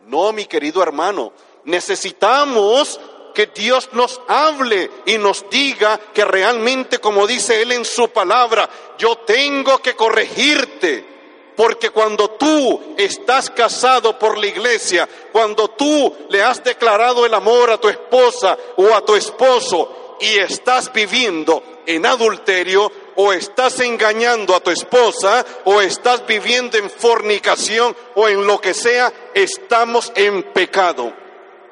no, 0.05 0.31
mi 0.31 0.45
querido 0.45 0.83
hermano, 0.83 1.33
necesitamos 1.65 3.01
que 3.35 3.47
Dios 3.47 3.89
nos 3.93 4.21
hable 4.29 4.91
y 5.07 5.17
nos 5.17 5.49
diga 5.49 5.99
que 6.13 6.27
realmente, 6.27 6.99
como 6.99 7.27
dice 7.27 7.63
Él 7.63 7.73
en 7.73 7.87
su 7.87 8.11
palabra, 8.11 8.69
yo 8.99 9.17
tengo 9.21 9.79
que 9.79 9.97
corregirte. 9.97 11.16
Porque 11.57 11.91
cuando 11.91 12.31
tú 12.33 12.95
estás 12.99 13.51
casado 13.51 14.19
por 14.19 14.37
la 14.37 14.47
iglesia, 14.47 15.09
cuando 15.33 15.69
tú 15.69 16.15
le 16.29 16.43
has 16.43 16.63
declarado 16.63 17.25
el 17.25 17.33
amor 17.33 17.71
a 17.71 17.79
tu 17.79 17.89
esposa 17.89 18.59
o 18.77 18.95
a 18.95 19.03
tu 19.03 19.15
esposo 19.15 20.17
y 20.21 20.37
estás 20.39 20.93
viviendo 20.93 21.63
en 21.87 22.05
adulterio, 22.05 22.93
o 23.17 23.33
estás 23.33 23.81
engañando 23.81 24.55
a 24.55 24.61
tu 24.61 24.71
esposa, 24.71 25.45
o 25.65 25.81
estás 25.81 26.27
viviendo 26.27 26.77
en 26.77 26.91
fornicación, 26.91 27.97
o 28.15 28.29
en 28.29 28.47
lo 28.47 28.61
que 28.61 28.75
sea, 28.75 29.13
estamos 29.35 30.13
en 30.15 30.43
pecado. 30.53 31.13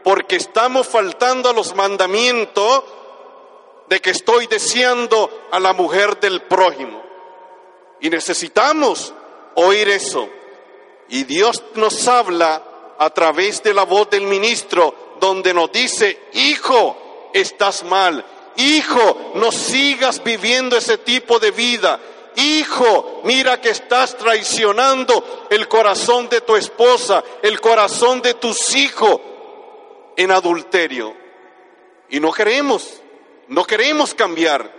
Porque 0.03 0.37
estamos 0.37 0.87
faltando 0.87 1.51
a 1.51 1.53
los 1.53 1.75
mandamientos 1.75 2.85
de 3.89 4.01
que 4.01 4.11
estoy 4.11 4.47
deseando 4.47 5.49
a 5.51 5.61
la 5.61 5.73
mujer 5.73 6.19
del 6.21 6.43
prójimo. 6.43 7.03
Y 8.01 8.09
necesitamos 8.09 9.13
oír 9.57 9.89
eso. 9.89 10.29
Y 11.09 11.25
Dios 11.25 11.63
nos 11.75 12.07
habla 12.09 12.63
a 12.99 13.11
través 13.11 13.63
de 13.63 13.75
la 13.75 13.85
voz 13.85 14.11
del 14.11 14.23
ministro, 14.23 15.17
donde 15.21 15.53
nos 15.53 15.71
dice, 15.71 16.19
hijo, 16.33 17.31
estás 17.33 17.85
mal, 17.85 18.25
Hijo, 18.57 19.33
no 19.35 19.51
sigas 19.51 20.23
viviendo 20.23 20.77
ese 20.77 20.99
tipo 20.99 21.39
de 21.39 21.51
vida. 21.51 21.99
Hijo, 22.37 23.23
mira 23.25 23.61
que 23.61 23.71
estás 23.71 24.17
traicionando 24.17 25.47
el 25.51 25.67
corazón 25.69 26.29
de 26.29 26.41
tu 26.41 26.57
esposa, 26.57 27.23
el 27.43 27.61
corazón 27.61 28.23
de 28.23 28.35
tus 28.35 28.75
hijos 28.77 29.21
en 30.17 30.31
adulterio. 30.31 31.15
Y 32.11 32.21
no 32.21 32.33
queremos, 32.33 33.01
no 33.49 33.65
queremos 33.65 34.15
cambiar. 34.15 34.71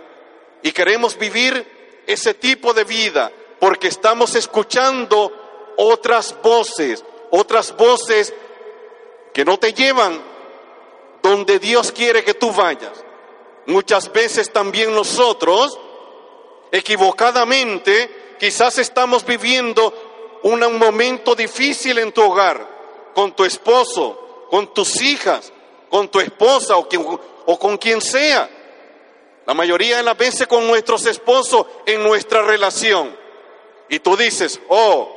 Y 0.62 0.72
queremos 0.72 1.18
vivir 1.18 2.04
ese 2.06 2.32
tipo 2.32 2.72
de 2.72 2.84
vida 2.84 3.30
porque 3.58 3.88
estamos 3.88 4.34
escuchando 4.34 5.32
otras 5.76 6.34
voces, 6.42 7.04
otras 7.30 7.76
voces 7.76 8.34
que 9.32 9.44
no 9.44 9.58
te 9.58 9.72
llevan 9.72 10.20
donde 11.22 11.58
Dios 11.58 11.92
quiere 11.92 12.24
que 12.24 12.34
tú 12.34 12.52
vayas. 12.52 13.04
Muchas 13.66 14.12
veces 14.12 14.52
también 14.52 14.94
nosotros, 14.94 15.78
equivocadamente, 16.70 18.36
quizás 18.38 18.78
estamos 18.78 19.26
viviendo 19.26 19.92
un 20.44 20.60
momento 20.78 21.34
difícil 21.34 21.98
en 21.98 22.12
tu 22.12 22.22
hogar, 22.22 23.12
con 23.14 23.34
tu 23.34 23.44
esposo, 23.44 24.46
con 24.50 24.72
tus 24.72 25.02
hijas, 25.02 25.52
con 25.90 26.08
tu 26.08 26.20
esposa 26.20 26.76
o, 26.76 27.58
con 27.58 27.76
quien 27.78 28.00
sea. 28.00 28.48
La 29.44 29.54
mayoría 29.54 29.96
de 29.96 30.02
las 30.02 30.16
veces 30.16 30.46
con 30.46 30.66
nuestros 30.66 31.06
esposos 31.06 31.66
en 31.86 32.02
nuestra 32.02 32.42
relación. 32.42 33.16
Y 33.88 34.00
tú 34.00 34.16
dices, 34.16 34.60
oh, 34.68 35.12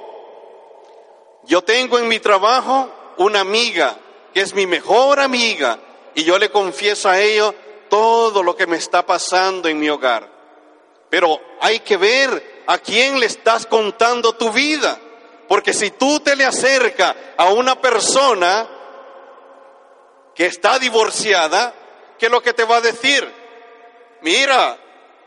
Yo 1.46 1.64
tengo 1.64 1.98
en 1.98 2.08
mi 2.08 2.20
trabajo 2.20 2.92
una 3.18 3.40
amiga 3.40 3.98
que 4.34 4.42
es 4.42 4.54
mi 4.54 4.68
mejor 4.68 5.20
amiga 5.20 5.80
y 6.14 6.24
yo 6.24 6.38
le 6.38 6.52
confieso 6.52 7.10
a 7.10 7.20
ella 7.20 7.54
todo 7.90 8.44
lo 8.44 8.56
que 8.56 8.68
me 8.68 8.78
está 8.78 9.06
pasando 9.06 9.68
en 9.68 9.80
mi 9.80 9.90
hogar. 9.90 10.30
Pero 11.10 11.40
hay 11.60 11.80
que 11.80 11.98
ver 11.98 12.64
a 12.68 12.78
quién 12.78 13.20
le 13.20 13.26
estás 13.26 13.66
contando 13.66 14.34
tu 14.34 14.52
vida. 14.52 15.00
Porque 15.48 15.74
si 15.74 15.92
tú 15.92 16.20
te 16.20 16.36
le 16.36 16.46
acercas 16.46 17.16
a 17.38 17.46
una 17.46 17.82
persona 17.82 18.70
que 20.36 20.46
está 20.46 20.78
divorciada, 20.78 21.74
¿qué 22.20 22.28
es 22.28 22.32
lo 22.32 22.42
que 22.42 22.54
te 22.54 22.64
va 22.64 22.78
a 22.78 22.82
decir? 22.82 23.28
Mira, 24.22 24.78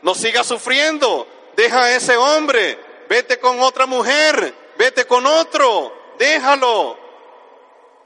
no 0.01 0.15
sigas 0.15 0.47
sufriendo, 0.47 1.27
deja 1.57 1.83
a 1.83 1.95
ese 1.95 2.15
hombre, 2.15 2.79
vete 3.09 3.39
con 3.39 3.59
otra 3.59 3.85
mujer, 3.85 4.53
vete 4.77 5.05
con 5.05 5.25
otro, 5.25 5.93
déjalo. 6.17 6.97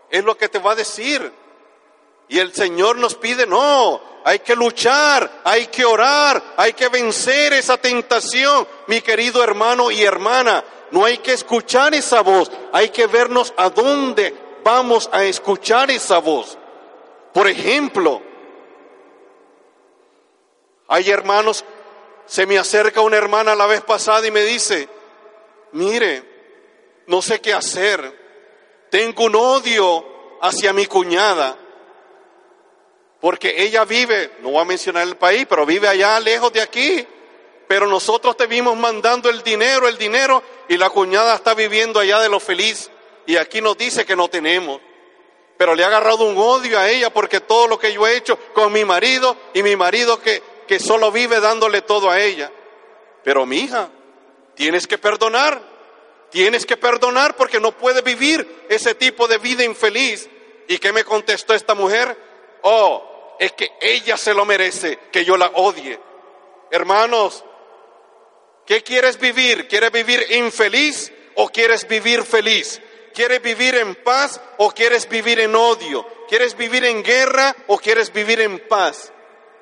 Es 0.10 0.24
lo 0.24 0.38
que 0.38 0.50
te 0.50 0.60
va 0.60 0.72
a 0.72 0.76
decir. 0.76 1.32
Y 2.30 2.40
el 2.40 2.54
Señor 2.54 2.98
nos 2.98 3.16
pide, 3.16 3.46
no, 3.46 4.02
hay 4.26 4.40
que 4.40 4.56
luchar, 4.56 5.42
hay 5.46 5.68
que 5.68 5.86
orar, 5.86 6.44
hay 6.58 6.74
que 6.74 6.90
vencer 6.90 7.54
esa 7.54 7.78
tentación, 7.78 8.68
mi 8.88 9.02
querido 9.02 9.42
hermano 9.44 9.90
y 9.90 10.04
hermana. 10.04 10.64
No 10.92 11.06
hay 11.06 11.18
que 11.20 11.34
escuchar 11.34 11.94
esa 11.94 12.22
voz, 12.22 12.52
hay 12.74 12.90
que 12.90 13.08
vernos 13.08 13.54
a 13.56 13.70
dónde 13.70 14.36
vamos 14.64 15.10
a 15.14 15.24
escuchar 15.24 15.90
esa 15.92 16.20
voz. 16.20 16.58
Por 17.34 17.48
ejemplo, 17.48 18.22
hay 20.90 21.10
hermanos, 21.10 21.64
se 22.28 22.46
me 22.46 22.58
acerca 22.58 23.02
una 23.02 23.18
hermana 23.18 23.56
la 23.56 23.66
vez 23.66 23.82
pasada 23.82 24.28
y 24.28 24.32
me 24.32 24.44
dice, 24.44 24.88
mire, 25.72 26.24
no 27.08 27.22
sé 27.22 27.40
qué 27.40 27.54
hacer, 27.54 28.14
tengo 28.90 29.24
un 29.24 29.36
odio 29.36 30.06
hacia 30.42 30.74
mi 30.74 30.86
cuñada, 30.86 31.58
porque 33.22 33.64
ella 33.64 33.86
vive, 33.86 34.34
no 34.42 34.52
voy 34.52 34.62
a 34.62 34.66
mencionar 34.66 35.08
el 35.08 35.16
país, 35.16 35.48
pero 35.50 35.66
vive 35.66 35.88
allá 35.88 36.20
lejos 36.20 36.52
de 36.54 36.62
aquí, 36.62 37.08
pero 37.68 37.88
nosotros 37.88 38.38
te 38.38 38.46
vimos 38.46 38.78
mandando 38.78 39.30
el 39.30 39.42
dinero, 39.42 39.88
el 39.88 39.98
dinero, 39.98 40.44
y 40.68 40.78
la 40.78 40.90
cuñada 40.90 41.36
está 41.36 41.54
viviendo 41.54 42.00
allá 42.00 42.20
de 42.20 42.30
lo 42.30 42.40
feliz, 42.40 42.92
y 43.26 43.38
aquí 43.38 43.62
nos 43.62 43.78
dice 43.78 44.06
que 44.06 44.16
no 44.16 44.28
tenemos. 44.28 44.82
Pero 45.58 45.74
le 45.74 45.84
ha 45.84 45.88
agarrado 45.88 46.26
un 46.26 46.38
odio 46.38 46.78
a 46.78 46.90
ella 46.90 47.10
porque 47.10 47.40
todo 47.40 47.68
lo 47.68 47.80
que 47.80 47.92
yo 47.92 48.06
he 48.06 48.16
hecho 48.16 48.38
con 48.54 48.72
mi 48.72 48.86
marido 48.86 49.36
y 49.56 49.64
mi 49.64 49.76
marido 49.76 50.22
que 50.22 50.44
que 50.68 50.80
solo 50.80 51.12
vive 51.12 51.40
dándole 51.40 51.82
todo 51.82 52.10
a 52.10 52.20
ella. 52.20 52.52
Pero 53.24 53.46
mi 53.46 53.58
hija, 53.62 53.90
tienes 54.56 54.88
que 54.88 54.98
perdonar, 54.98 55.62
tienes 56.30 56.66
que 56.66 56.78
perdonar 56.78 57.36
porque 57.36 57.60
no 57.60 57.72
puede 57.72 58.02
vivir 58.02 58.66
ese 58.70 58.96
tipo 58.96 59.28
de 59.28 59.38
vida 59.38 59.64
infeliz. 59.64 60.30
¿Y 60.68 60.78
qué 60.78 60.92
me 60.92 61.04
contestó 61.04 61.54
esta 61.54 61.74
mujer? 61.74 62.16
Oh, 62.62 63.36
es 63.40 63.54
que 63.54 63.72
ella 63.80 64.18
se 64.18 64.34
lo 64.34 64.46
merece, 64.46 65.00
que 65.12 65.24
yo 65.24 65.38
la 65.38 65.48
odie. 65.48 66.00
Hermanos, 66.72 67.44
¿qué 68.66 68.84
quieres 68.84 69.18
vivir? 69.20 69.68
¿Quieres 69.68 69.92
vivir 69.92 70.26
infeliz 70.34 71.12
o 71.36 71.48
quieres 71.50 71.88
vivir 71.88 72.24
feliz? 72.24 72.82
¿Quieres 73.14 73.42
vivir 73.42 73.76
en 73.76 73.96
paz 73.96 74.40
o 74.58 74.72
quieres 74.72 75.08
vivir 75.08 75.40
en 75.40 75.56
odio? 75.56 76.06
¿Quieres 76.28 76.56
vivir 76.56 76.84
en 76.86 77.04
guerra 77.04 77.56
o 77.68 77.78
quieres 77.78 78.12
vivir 78.12 78.42
en 78.42 78.60
paz? 78.68 79.12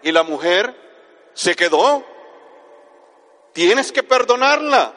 Y 0.01 0.11
la 0.11 0.23
mujer 0.23 0.84
se 1.35 1.55
quedó. 1.55 2.03
Tienes 3.53 3.91
que 3.91 4.01
perdonarla. 4.01 4.93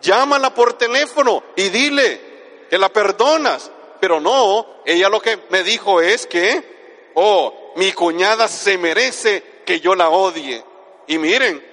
Llámala 0.00 0.54
por 0.54 0.74
teléfono 0.74 1.42
y 1.56 1.70
dile 1.70 2.66
que 2.70 2.78
la 2.78 2.90
perdonas. 2.90 3.72
Pero 3.98 4.20
no, 4.20 4.82
ella 4.84 5.08
lo 5.08 5.20
que 5.20 5.40
me 5.50 5.64
dijo 5.64 6.00
es 6.00 6.28
que, 6.28 7.10
oh, 7.14 7.72
mi 7.74 7.92
cuñada 7.92 8.46
se 8.46 8.78
merece 8.78 9.42
que 9.66 9.80
yo 9.80 9.96
la 9.96 10.10
odie. 10.10 10.64
Y 11.08 11.18
miren, 11.18 11.66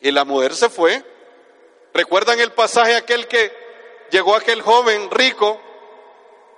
y 0.00 0.10
la 0.10 0.24
mujer 0.24 0.54
se 0.54 0.68
fue. 0.68 1.04
¿Recuerdan 1.94 2.40
el 2.40 2.52
pasaje 2.52 2.96
aquel 2.96 3.28
que 3.28 3.52
llegó 4.10 4.34
aquel 4.34 4.62
joven 4.62 5.10
rico 5.10 5.60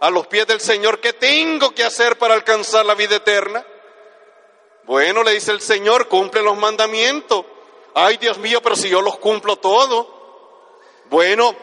a 0.01 0.09
los 0.09 0.27
pies 0.29 0.47
del 0.47 0.61
Señor? 0.61 1.01
¿Qué 1.01 1.13
tengo 1.13 1.75
que 1.75 1.85
hacer 1.85 2.17
para 2.17 2.35
alcanzar 2.35 2.87
la 2.87 2.95
vida 2.95 3.17
eterna? 3.17 3.67
Bueno, 4.91 5.23
le 5.23 5.35
dice 5.35 5.53
el 5.53 5.61
Señor, 5.61 6.09
cumple 6.09 6.43
los 6.43 6.59
mandamientos. 6.59 7.45
Ay, 7.95 8.17
Dios 8.17 8.39
mío, 8.39 8.61
pero 8.61 8.75
si 8.75 8.89
yo 8.89 9.01
los 9.01 9.19
cumplo 9.19 9.55
todos. 9.55 10.09
Bueno, 11.09 11.55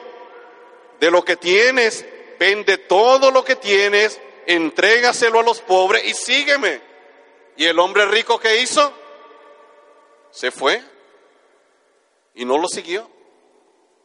de 1.01 1.11
lo 1.11 1.25
que 1.25 1.35
tienes, 1.35 2.05
vende 2.39 2.77
todo 2.77 3.29
lo 3.29 3.43
que 3.43 3.57
tienes, 3.57 4.21
entrégaselo 4.45 5.41
a 5.41 5.43
los 5.43 5.59
pobres 5.59 6.05
y 6.05 6.13
sígueme. 6.13 6.79
¿Y 7.57 7.65
el 7.65 7.77
hombre 7.79 8.05
rico 8.05 8.39
que 8.39 8.61
hizo? 8.61 8.93
Se 10.31 10.49
fue 10.49 10.81
y 12.33 12.45
no 12.45 12.57
lo 12.57 12.69
siguió. 12.69 13.09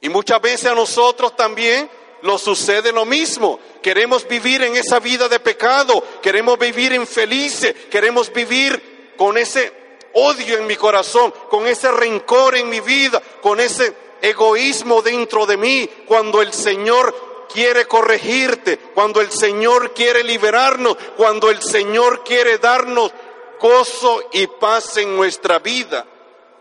Y 0.01 0.09
muchas 0.09 0.43
veces 0.43 0.67
a 0.67 0.75
nosotros 0.75 1.37
también 1.37 1.89
nos 2.23 2.43
sucede 2.43 2.91
lo 2.91 3.05
mismo. 3.05 3.61
Queremos 3.83 4.27
vivir 4.27 4.65
en 4.65 4.75
esa 4.75 4.99
vida 4.99 5.29
de 5.29 5.39
pecado, 5.39 6.03
queremos 6.21 6.59
vivir 6.59 6.93
infelices, 6.93 7.73
queremos 7.89 8.33
vivir 8.33 8.92
con 9.17 9.37
ese 9.39 9.73
odio 10.15 10.59
en 10.59 10.67
mi 10.67 10.77
corazón, 10.77 11.33
con 11.49 11.67
ese 11.67 11.91
rencor 11.91 12.57
en 12.57 12.69
mi 12.69 12.81
vida, 12.81 13.23
con 13.41 13.61
ese 13.61 13.95
egoísmo 14.21 15.03
dentro 15.03 15.47
de 15.47 15.57
mí, 15.57 15.89
cuando 16.07 16.43
el 16.43 16.53
Señor 16.53 17.47
quiere 17.53 17.87
corregirte, 17.87 18.79
cuando 18.79 19.21
el 19.21 19.31
Señor 19.31 19.93
quiere 19.93 20.23
liberarnos, 20.23 20.97
cuando 21.17 21.51
el 21.51 21.63
Señor 21.63 22.25
quiere 22.25 22.59
darnos 22.59 23.13
gozo 23.61 24.29
y 24.33 24.47
paz 24.47 24.97
en 24.97 25.17
nuestra 25.17 25.59
vida. 25.59 26.07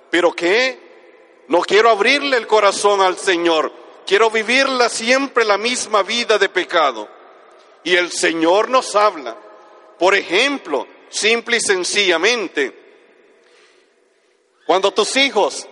Pero 0.10 0.34
¿qué? 0.34 0.92
No 1.48 1.62
quiero 1.62 1.90
abrirle 1.90 2.38
el 2.38 2.48
corazón 2.48 3.02
al 3.02 3.18
Señor, 3.18 3.72
quiero 4.06 4.30
vivirla 4.30 4.90
siempre 4.90 5.44
la 5.46 5.58
misma 5.58 6.04
vida 6.04 6.38
de 6.38 6.50
pecado. 6.50 7.08
Y 7.84 7.96
el 7.96 8.12
Señor 8.12 8.70
nos 8.70 8.96
habla. 8.96 9.36
Por 9.98 10.14
ejemplo, 10.14 10.86
simple 11.12 11.58
y 11.58 11.62
sencillamente. 11.62 12.76
Cuando 14.65 14.91
tus 14.91 15.15
hijos 15.17 15.67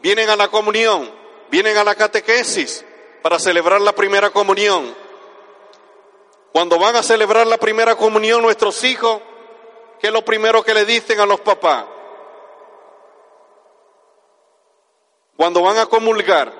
vienen 0.00 0.30
a 0.30 0.36
la 0.36 0.48
comunión, 0.48 1.10
vienen 1.50 1.76
a 1.76 1.84
la 1.84 1.96
catequesis 1.96 2.84
para 3.22 3.38
celebrar 3.38 3.80
la 3.80 3.92
primera 3.92 4.30
comunión, 4.30 4.94
cuando 6.52 6.78
van 6.78 6.94
a 6.96 7.02
celebrar 7.02 7.46
la 7.46 7.56
primera 7.56 7.96
comunión 7.96 8.42
nuestros 8.42 8.84
hijos, 8.84 9.22
¿qué 9.98 10.08
es 10.08 10.12
lo 10.12 10.22
primero 10.22 10.62
que 10.62 10.74
le 10.74 10.84
dicen 10.84 11.18
a 11.18 11.24
los 11.26 11.40
papás? 11.40 11.86
Cuando 15.34 15.62
van 15.62 15.78
a 15.78 15.86
comulgar, 15.86 16.52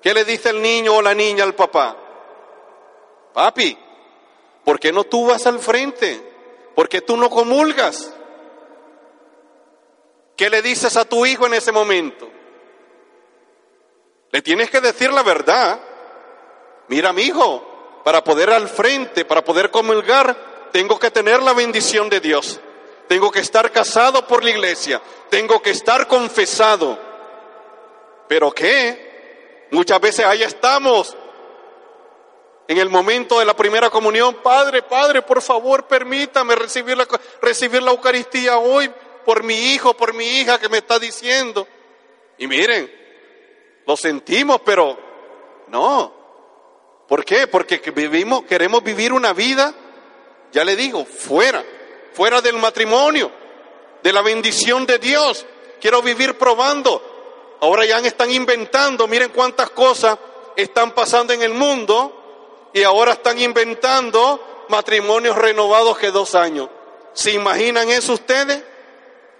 ¿qué 0.00 0.14
le 0.14 0.24
dice 0.24 0.50
el 0.50 0.62
niño 0.62 0.94
o 0.94 1.02
la 1.02 1.12
niña 1.12 1.42
al 1.42 1.56
papá? 1.56 1.96
Papi, 3.34 3.76
¿por 4.64 4.78
qué 4.78 4.92
no 4.92 5.04
tú 5.04 5.26
vas 5.26 5.44
al 5.46 5.58
frente? 5.58 6.35
Porque 6.76 7.00
tú 7.00 7.16
no 7.16 7.30
comulgas. 7.30 8.12
¿Qué 10.36 10.50
le 10.50 10.60
dices 10.60 10.94
a 10.98 11.06
tu 11.06 11.24
hijo 11.24 11.46
en 11.46 11.54
ese 11.54 11.72
momento? 11.72 12.30
Le 14.30 14.42
tienes 14.42 14.70
que 14.70 14.82
decir 14.82 15.10
la 15.10 15.22
verdad. 15.22 15.80
Mira, 16.88 17.14
mi 17.14 17.22
hijo, 17.22 18.02
para 18.04 18.22
poder 18.22 18.50
al 18.50 18.68
frente, 18.68 19.24
para 19.24 19.42
poder 19.42 19.70
comulgar, 19.70 20.68
tengo 20.70 20.98
que 20.98 21.10
tener 21.10 21.42
la 21.42 21.54
bendición 21.54 22.10
de 22.10 22.20
Dios. 22.20 22.60
Tengo 23.08 23.30
que 23.30 23.40
estar 23.40 23.72
casado 23.72 24.26
por 24.26 24.44
la 24.44 24.50
iglesia. 24.50 25.00
Tengo 25.30 25.62
que 25.62 25.70
estar 25.70 26.06
confesado. 26.06 26.98
¿Pero 28.28 28.52
qué? 28.52 29.66
Muchas 29.70 29.98
veces 29.98 30.26
ahí 30.26 30.42
estamos 30.42 31.16
en 32.68 32.78
el 32.78 32.88
momento 32.88 33.38
de 33.38 33.44
la 33.44 33.54
primera 33.54 33.90
comunión, 33.90 34.34
Padre, 34.42 34.82
Padre, 34.82 35.22
por 35.22 35.40
favor, 35.40 35.86
permítame 35.86 36.54
recibir 36.56 36.96
la, 36.96 37.06
recibir 37.40 37.82
la 37.82 37.92
Eucaristía 37.92 38.58
hoy 38.58 38.90
por 39.24 39.44
mi 39.44 39.72
hijo, 39.72 39.94
por 39.94 40.14
mi 40.14 40.24
hija 40.24 40.58
que 40.58 40.68
me 40.68 40.78
está 40.78 40.98
diciendo. 40.98 41.66
Y 42.38 42.46
miren, 42.48 42.90
lo 43.86 43.96
sentimos, 43.96 44.60
pero 44.64 44.98
no. 45.68 46.12
¿Por 47.06 47.24
qué? 47.24 47.46
Porque 47.46 47.78
vivimos, 47.94 48.44
queremos 48.44 48.82
vivir 48.82 49.12
una 49.12 49.32
vida, 49.32 49.72
ya 50.52 50.64
le 50.64 50.74
digo, 50.74 51.04
fuera, 51.04 51.64
fuera 52.14 52.40
del 52.40 52.56
matrimonio, 52.56 53.30
de 54.02 54.12
la 54.12 54.22
bendición 54.22 54.86
de 54.86 54.98
Dios. 54.98 55.46
Quiero 55.80 56.02
vivir 56.02 56.36
probando. 56.36 57.56
Ahora 57.60 57.84
ya 57.84 57.98
están 58.00 58.30
inventando, 58.32 59.06
miren 59.06 59.30
cuántas 59.30 59.70
cosas 59.70 60.18
están 60.56 60.90
pasando 60.92 61.32
en 61.32 61.42
el 61.42 61.54
mundo 61.54 62.25
y 62.76 62.82
ahora 62.82 63.12
están 63.12 63.40
inventando 63.40 64.66
matrimonios 64.68 65.34
renovados 65.34 65.96
que 65.96 66.10
dos 66.10 66.34
años. 66.34 66.68
¿Se 67.14 67.30
imaginan 67.30 67.88
eso 67.88 68.12
ustedes? 68.12 68.62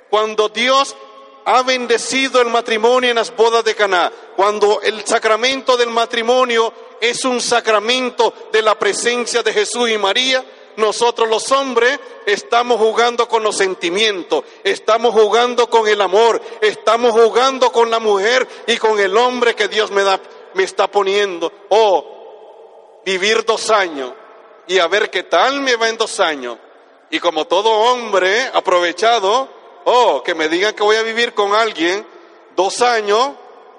Cuando 0.09 0.49
Dios 0.49 0.97
ha 1.45 1.63
bendecido 1.63 2.41
el 2.41 2.49
matrimonio 2.49 3.11
en 3.11 3.17
las 3.17 3.37
bodas 3.37 3.63
de 3.63 3.75
Caná, 3.75 4.11
cuando 4.37 4.81
el 4.81 5.05
sacramento 5.05 5.77
del 5.77 5.91
matrimonio 5.91 6.73
es 6.99 7.27
un 7.27 7.43
sacramento 7.43 8.33
de 8.51 8.63
la 8.63 8.79
presencia 8.79 9.43
de 9.43 9.53
Jesús 9.53 9.91
y 9.91 9.99
María, 9.99 10.43
nosotros 10.77 11.29
los 11.29 11.53
hombres 11.53 12.01
estamos 12.25 12.79
jugando 12.79 13.29
con 13.29 13.43
los 13.43 13.59
sentimientos, 13.59 14.45
estamos 14.65 15.13
jugando 15.13 15.69
con 15.69 15.87
el 15.87 16.01
amor, 16.01 16.41
estamos 16.63 17.13
jugando 17.13 17.71
con 17.71 17.91
la 17.91 17.99
mujer 17.99 18.49
y 18.67 18.79
con 18.79 18.99
el 18.99 19.15
hombre 19.15 19.55
que 19.55 19.69
Dios 19.69 19.91
me, 19.91 20.05
da, 20.05 20.19
me 20.55 20.63
está 20.63 20.91
poniendo. 20.91 21.53
Oh, 21.69 22.16
vivir 23.07 23.45
dos 23.45 23.71
años 23.71 24.13
y 24.67 24.81
a 24.81 24.89
ver 24.89 25.11
qué 25.11 25.23
tal 25.23 25.61
me 25.61 25.77
va 25.77 25.89
en 25.89 25.97
dos 25.97 26.19
años. 26.19 26.59
Y 27.09 27.21
como 27.21 27.47
todo 27.47 27.71
hombre 27.71 28.51
aprovechado, 28.53 29.49
oh, 29.85 30.23
que 30.25 30.35
me 30.35 30.49
digan 30.49 30.75
que 30.75 30.83
voy 30.83 30.97
a 30.97 31.03
vivir 31.03 31.33
con 31.33 31.55
alguien 31.55 32.05
dos 32.57 32.83
años, 32.83 33.31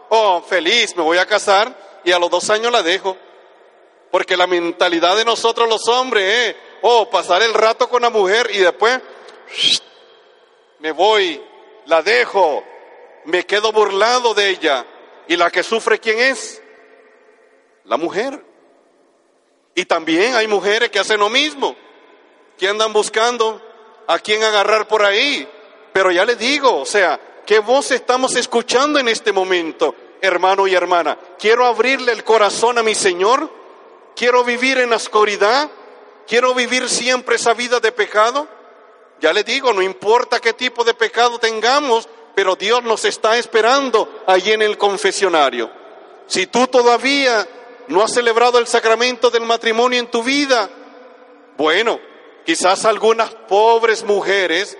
oh, 0.07 0.41
feliz, 0.41 0.95
me 0.95 1.03
voy 1.03 1.17
a 1.17 1.25
casar 1.25 1.99
y 2.05 2.13
a 2.13 2.19
los 2.19 2.31
dos 2.31 2.49
años 2.49 2.71
la 2.71 2.81
dejo. 2.81 3.17
Porque 4.11 4.37
la 4.37 4.47
mentalidad 4.47 5.17
de 5.17 5.25
nosotros 5.25 5.67
los 5.67 5.85
hombres 5.89 6.47
es, 6.47 6.55
oh, 6.81 7.09
pasar 7.09 7.43
el 7.43 7.53
rato 7.53 7.89
con 7.89 8.03
la 8.03 8.09
mujer 8.09 8.49
y 8.53 8.59
después 8.59 9.01
me 10.79 10.93
voy, 10.93 11.43
la 11.87 12.01
dejo, 12.01 12.63
me 13.25 13.45
quedo 13.45 13.73
burlado 13.73 14.33
de 14.33 14.51
ella. 14.51 14.85
¿Y 15.27 15.35
la 15.35 15.51
que 15.51 15.63
sufre 15.63 15.99
quién 15.99 16.17
es? 16.19 16.61
La 17.83 17.97
mujer. 17.97 18.46
Y 19.77 19.85
también 19.85 20.33
hay 20.33 20.47
mujeres 20.47 20.89
que 20.89 20.97
hacen 20.97 21.19
lo 21.19 21.29
mismo, 21.29 21.75
que 22.57 22.67
andan 22.67 22.91
buscando 22.91 23.61
a 24.07 24.17
quién 24.17 24.41
agarrar 24.41 24.87
por 24.87 25.05
ahí. 25.05 25.47
Pero 25.93 26.09
ya 26.09 26.25
les 26.25 26.39
digo, 26.39 26.77
o 26.77 26.85
sea, 26.85 27.19
¿qué 27.45 27.59
voz 27.59 27.91
estamos 27.91 28.35
escuchando 28.35 28.97
en 28.97 29.07
este 29.07 29.31
momento, 29.31 29.93
hermano 30.19 30.65
y 30.65 30.73
hermana? 30.73 31.15
Quiero 31.37 31.63
abrirle 31.63 32.11
el 32.11 32.23
corazón 32.23 32.79
a 32.79 32.81
mi 32.81 32.95
Señor, 32.95 33.51
quiero 34.15 34.43
vivir 34.43 34.79
en 34.79 34.89
la 34.89 34.95
oscuridad, 34.95 35.69
quiero 36.25 36.55
vivir 36.55 36.89
siempre 36.89 37.35
esa 37.35 37.53
vida 37.53 37.79
de 37.79 37.91
pecado. 37.91 38.47
Ya 39.19 39.31
les 39.31 39.45
digo, 39.45 39.73
no 39.73 39.83
importa 39.83 40.39
qué 40.39 40.53
tipo 40.53 40.83
de 40.83 40.95
pecado 40.95 41.37
tengamos, 41.37 42.09
pero 42.33 42.55
Dios 42.55 42.81
nos 42.81 43.05
está 43.05 43.37
esperando 43.37 44.23
allí 44.25 44.53
en 44.53 44.63
el 44.63 44.75
confesionario. 44.75 45.69
Si 46.25 46.47
tú 46.47 46.65
todavía 46.65 47.47
no 47.87 48.03
has 48.03 48.13
celebrado 48.13 48.59
el 48.59 48.67
sacramento 48.67 49.29
del 49.29 49.43
matrimonio 49.43 49.99
en 49.99 50.07
tu 50.07 50.23
vida, 50.23 50.69
bueno, 51.57 51.99
quizás 52.45 52.85
algunas 52.85 53.29
pobres 53.29 54.03
mujeres 54.03 54.77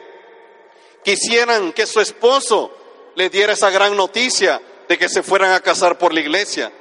quisieran 1.04 1.74
que 1.74 1.86
su 1.86 2.00
esposo 2.00 2.72
le 3.16 3.30
diera 3.30 3.54
esa 3.54 3.70
gran 3.70 3.96
noticia 3.98 4.62
de 4.88 4.98
que 4.98 5.10
se 5.10 5.24
fueran 5.24 5.52
a 5.54 5.60
casar 5.60 5.98
por 5.98 6.14
la 6.14 6.20
iglesia. 6.20 6.72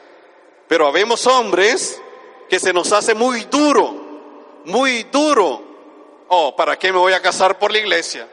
Pero 0.69 0.87
habemos 0.87 1.27
hombres 1.27 2.01
que 2.49 2.61
se 2.61 2.73
nos 2.73 2.93
hace 2.93 3.15
muy 3.15 3.45
duro, 3.45 4.63
muy 4.65 5.05
duro. 5.05 5.63
Oh, 6.29 6.55
¿para 6.57 6.79
qué 6.79 6.93
me 6.93 6.99
voy 6.99 7.13
a 7.13 7.23
casar 7.23 7.59
por 7.59 7.73
la 7.73 7.79
iglesia? 7.79 8.29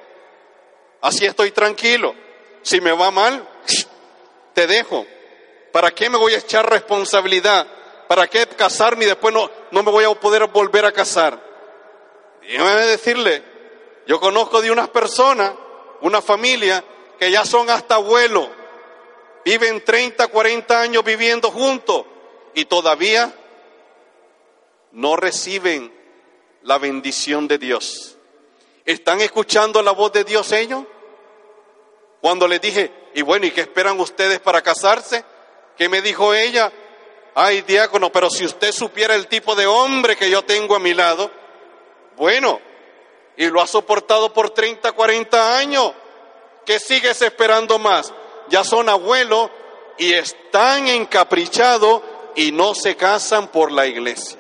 Así 1.02 1.26
estoy 1.26 1.52
tranquilo. 1.52 2.14
Si 2.62 2.82
me 2.82 2.92
va 2.92 3.12
mal, 3.12 3.48
te 4.54 4.68
dejo. 4.68 5.06
¿Para 5.72 5.92
qué 5.92 6.10
me 6.10 6.18
voy 6.18 6.34
a 6.34 6.40
echar 6.40 6.70
responsabilidad? 6.70 7.68
¿Para 8.08 8.28
qué 8.28 8.46
casarme 8.48 9.06
y 9.06 9.08
después 9.08 9.34
no, 9.34 9.50
no 9.72 9.84
me 9.84 9.92
voy 9.92 10.06
a 10.06 10.14
poder 10.14 10.48
volver 10.48 10.86
a 10.86 10.92
casar? 10.92 11.40
Déjame 12.42 12.86
decirle, 12.86 13.44
yo 14.06 14.20
conozco 14.20 14.62
de 14.62 14.72
unas 14.72 14.90
personas, 14.90 15.54
una 16.02 16.22
familia, 16.22 16.84
que 17.18 17.32
ya 17.32 17.46
son 17.46 17.70
hasta 17.70 17.96
abuelos, 17.96 18.50
viven 19.46 19.84
30, 19.84 20.28
40 20.28 20.82
años 20.82 21.04
viviendo 21.04 21.52
juntos 21.52 22.06
y 22.54 22.66
todavía 22.66 23.34
no 24.92 25.16
reciben 25.16 25.94
la 26.64 26.78
bendición 26.78 27.48
de 27.48 27.58
Dios. 27.58 28.18
¿Están 28.86 29.22
escuchando 29.22 29.82
la 29.82 29.92
voz 29.92 30.12
de 30.12 30.24
Dios 30.24 30.52
ellos? 30.52 30.84
Cuando 32.22 32.48
les 32.48 32.62
dije, 32.62 32.92
y 33.16 33.22
bueno, 33.22 33.46
¿y 33.46 33.52
qué 33.52 33.62
esperan 33.62 34.00
ustedes 34.00 34.40
para 34.40 34.62
casarse? 34.62 35.24
¿Qué 35.78 35.90
me 35.90 36.02
dijo 36.02 36.34
ella? 36.34 36.72
Ay, 37.36 37.62
diácono, 37.62 38.12
pero 38.12 38.30
si 38.30 38.46
usted 38.46 38.72
supiera 38.72 39.16
el 39.16 39.28
tipo 39.28 39.56
de 39.56 39.66
hombre 39.66 40.16
que 40.16 40.30
yo 40.30 40.44
tengo 40.44 40.76
a 40.76 40.80
mi 40.80 40.94
lado, 40.94 41.32
bueno, 42.16 42.60
y 43.36 43.48
lo 43.48 43.62
ha 43.62 43.68
soportado 43.68 44.32
por 44.32 44.52
30, 44.52 44.92
40 44.92 45.58
años, 45.58 45.94
¿qué 46.66 46.80
sigues 46.80 47.22
esperando 47.22 47.80
más? 47.80 48.14
Ya 48.50 48.64
son 48.64 48.88
abuelos 48.88 49.50
y 49.98 50.14
están 50.14 50.88
encaprichados 50.88 52.02
y 52.36 52.52
no 52.52 52.76
se 52.76 52.96
casan 52.96 53.48
por 53.48 53.72
la 53.72 53.88
iglesia. 53.88 54.40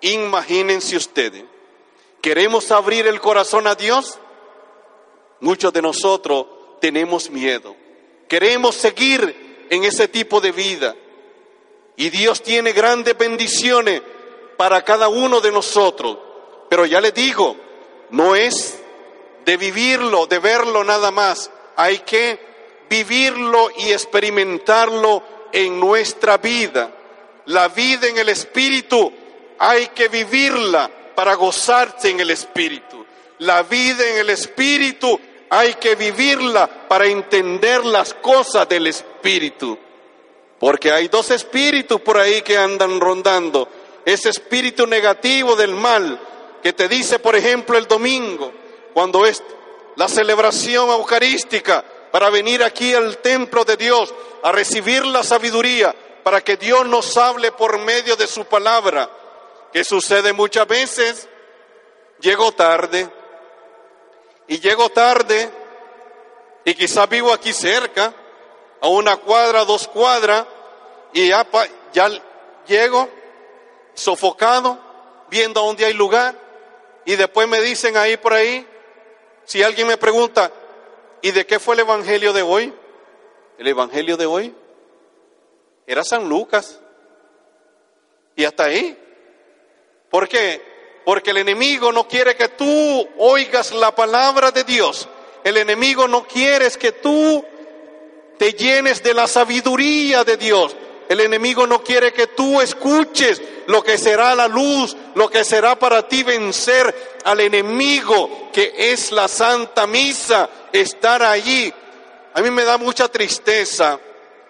Imagínense 0.00 0.96
ustedes, 0.96 1.44
¿queremos 2.20 2.70
abrir 2.70 3.06
el 3.06 3.20
corazón 3.20 3.66
a 3.66 3.74
Dios? 3.74 4.18
Muchos 5.40 5.72
de 5.72 5.82
nosotros 5.82 6.46
tenemos 6.80 7.30
miedo. 7.30 7.74
Queremos 8.28 8.74
seguir 8.74 9.66
en 9.70 9.84
ese 9.84 10.08
tipo 10.08 10.40
de 10.40 10.52
vida. 10.52 10.94
Y 11.98 12.10
Dios 12.10 12.42
tiene 12.44 12.70
grandes 12.70 13.18
bendiciones 13.18 14.00
para 14.56 14.84
cada 14.84 15.08
uno 15.08 15.40
de 15.40 15.50
nosotros. 15.50 16.16
Pero 16.70 16.86
ya 16.86 17.00
les 17.00 17.12
digo, 17.12 17.56
no 18.10 18.36
es 18.36 18.78
de 19.44 19.56
vivirlo, 19.56 20.26
de 20.26 20.38
verlo 20.38 20.84
nada 20.84 21.10
más. 21.10 21.50
Hay 21.74 21.98
que 21.98 22.38
vivirlo 22.88 23.70
y 23.78 23.90
experimentarlo 23.90 25.24
en 25.50 25.80
nuestra 25.80 26.38
vida. 26.38 26.94
La 27.46 27.66
vida 27.66 28.06
en 28.06 28.18
el 28.18 28.28
Espíritu 28.28 29.12
hay 29.58 29.88
que 29.88 30.06
vivirla 30.06 30.88
para 31.16 31.34
gozarse 31.34 32.10
en 32.10 32.20
el 32.20 32.30
Espíritu. 32.30 33.04
La 33.38 33.64
vida 33.64 34.08
en 34.08 34.18
el 34.18 34.30
Espíritu 34.30 35.18
hay 35.50 35.74
que 35.74 35.96
vivirla 35.96 36.68
para 36.88 37.06
entender 37.06 37.84
las 37.84 38.14
cosas 38.14 38.68
del 38.68 38.86
Espíritu. 38.86 39.76
Porque 40.58 40.90
hay 40.90 41.08
dos 41.08 41.30
espíritus 41.30 42.00
por 42.00 42.18
ahí 42.18 42.42
que 42.42 42.56
andan 42.56 43.00
rondando. 43.00 43.68
Ese 44.04 44.30
espíritu 44.30 44.86
negativo 44.86 45.54
del 45.54 45.72
mal 45.74 46.20
que 46.62 46.72
te 46.72 46.88
dice, 46.88 47.18
por 47.18 47.36
ejemplo, 47.36 47.78
el 47.78 47.86
domingo, 47.86 48.52
cuando 48.92 49.24
es 49.24 49.42
la 49.96 50.08
celebración 50.08 50.90
eucarística, 50.90 51.84
para 52.10 52.30
venir 52.30 52.62
aquí 52.62 52.94
al 52.94 53.18
templo 53.18 53.64
de 53.64 53.76
Dios 53.76 54.14
a 54.42 54.52
recibir 54.52 55.04
la 55.04 55.22
sabiduría, 55.22 55.94
para 56.22 56.40
que 56.40 56.56
Dios 56.56 56.86
nos 56.86 57.16
hable 57.16 57.52
por 57.52 57.78
medio 57.78 58.16
de 58.16 58.26
su 58.26 58.44
palabra, 58.44 59.10
que 59.72 59.84
sucede 59.84 60.32
muchas 60.32 60.66
veces, 60.66 61.28
llego 62.20 62.52
tarde, 62.52 63.08
y 64.46 64.58
llego 64.58 64.88
tarde, 64.88 65.50
y 66.64 66.74
quizás 66.74 67.08
vivo 67.08 67.32
aquí 67.32 67.52
cerca, 67.52 68.14
a 68.80 68.88
una 68.88 69.16
cuadra, 69.16 69.64
dos 69.64 69.88
cuadras, 69.88 70.46
y 71.12 71.28
ya, 71.28 71.46
ya 71.92 72.10
llego 72.66 73.08
sofocado, 73.94 74.78
viendo 75.30 75.60
a 75.60 75.64
dónde 75.64 75.84
hay 75.84 75.94
lugar, 75.94 76.34
y 77.04 77.16
después 77.16 77.48
me 77.48 77.60
dicen 77.60 77.96
ahí 77.96 78.16
por 78.16 78.32
ahí, 78.32 78.66
si 79.44 79.62
alguien 79.62 79.86
me 79.86 79.96
pregunta, 79.96 80.52
¿y 81.22 81.30
de 81.30 81.46
qué 81.46 81.58
fue 81.58 81.74
el 81.74 81.80
Evangelio 81.80 82.32
de 82.32 82.42
hoy? 82.42 82.72
El 83.58 83.66
Evangelio 83.66 84.16
de 84.16 84.26
hoy 84.26 84.54
era 85.86 86.04
San 86.04 86.28
Lucas. 86.28 86.78
Y 88.36 88.44
hasta 88.44 88.64
ahí. 88.64 88.96
¿Por 90.10 90.28
qué? 90.28 91.00
Porque 91.04 91.30
el 91.30 91.38
enemigo 91.38 91.90
no 91.90 92.06
quiere 92.06 92.36
que 92.36 92.48
tú 92.48 93.08
oigas 93.16 93.72
la 93.72 93.94
palabra 93.94 94.50
de 94.50 94.64
Dios. 94.64 95.08
El 95.42 95.56
enemigo 95.56 96.06
no 96.06 96.26
quiere 96.26 96.70
que 96.72 96.92
tú 96.92 97.42
te 98.38 98.52
llenes 98.52 99.02
de 99.02 99.14
la 99.14 99.26
sabiduría 99.26 100.24
de 100.24 100.36
Dios. 100.36 100.76
El 101.08 101.20
enemigo 101.20 101.66
no 101.66 101.82
quiere 101.82 102.12
que 102.12 102.28
tú 102.28 102.60
escuches 102.60 103.40
lo 103.66 103.82
que 103.82 103.98
será 103.98 104.34
la 104.34 104.46
luz, 104.46 104.96
lo 105.14 105.28
que 105.28 105.44
será 105.44 105.78
para 105.78 106.06
ti 106.06 106.22
vencer 106.22 107.20
al 107.24 107.40
enemigo 107.40 108.50
que 108.52 108.72
es 108.76 109.12
la 109.12 109.28
Santa 109.28 109.86
Misa, 109.86 110.48
estar 110.72 111.22
allí. 111.22 111.72
A 112.34 112.40
mí 112.40 112.50
me 112.50 112.64
da 112.64 112.78
mucha 112.78 113.08
tristeza 113.08 113.98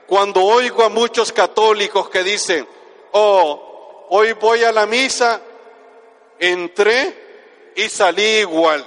cuando 0.06 0.42
oigo 0.42 0.82
a 0.82 0.88
muchos 0.88 1.32
católicos 1.32 2.08
que 2.08 2.22
dicen, 2.22 2.66
oh, 3.12 4.06
hoy 4.10 4.32
voy 4.32 4.64
a 4.64 4.72
la 4.72 4.86
misa, 4.86 5.40
entré 6.38 7.72
y 7.76 7.88
salí 7.88 8.40
igual. 8.40 8.84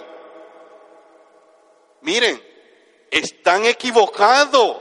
Miren, 2.02 2.42
están 3.10 3.66
equivocados. 3.66 4.78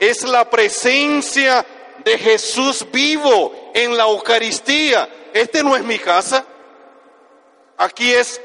Es 0.00 0.24
la 0.24 0.50
presencia 0.50 1.64
de 2.04 2.18
Jesús 2.18 2.84
vivo 2.90 3.70
en 3.72 3.96
la 3.96 4.04
Eucaristía. 4.04 5.08
Este 5.32 5.62
no 5.62 5.76
es 5.76 5.84
mi 5.84 5.98
casa. 5.98 6.44
Aquí 7.76 8.12
es 8.12 8.40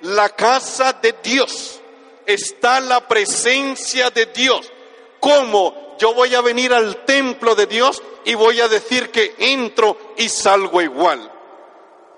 la 0.00 0.30
casa 0.30 0.94
de 0.94 1.14
Dios. 1.22 1.80
Está 2.24 2.80
la 2.80 3.06
presencia 3.06 4.08
de 4.10 4.26
Dios. 4.26 4.72
¿Cómo 5.18 5.90
yo 6.00 6.14
voy 6.14 6.34
a 6.34 6.40
venir 6.40 6.72
al 6.72 7.04
templo 7.04 7.54
de 7.54 7.66
Dios 7.66 8.02
y 8.24 8.34
voy 8.34 8.58
a 8.60 8.68
decir 8.68 9.10
que 9.10 9.34
entro 9.38 10.14
y 10.16 10.30
salgo 10.30 10.80
igual. 10.80 11.30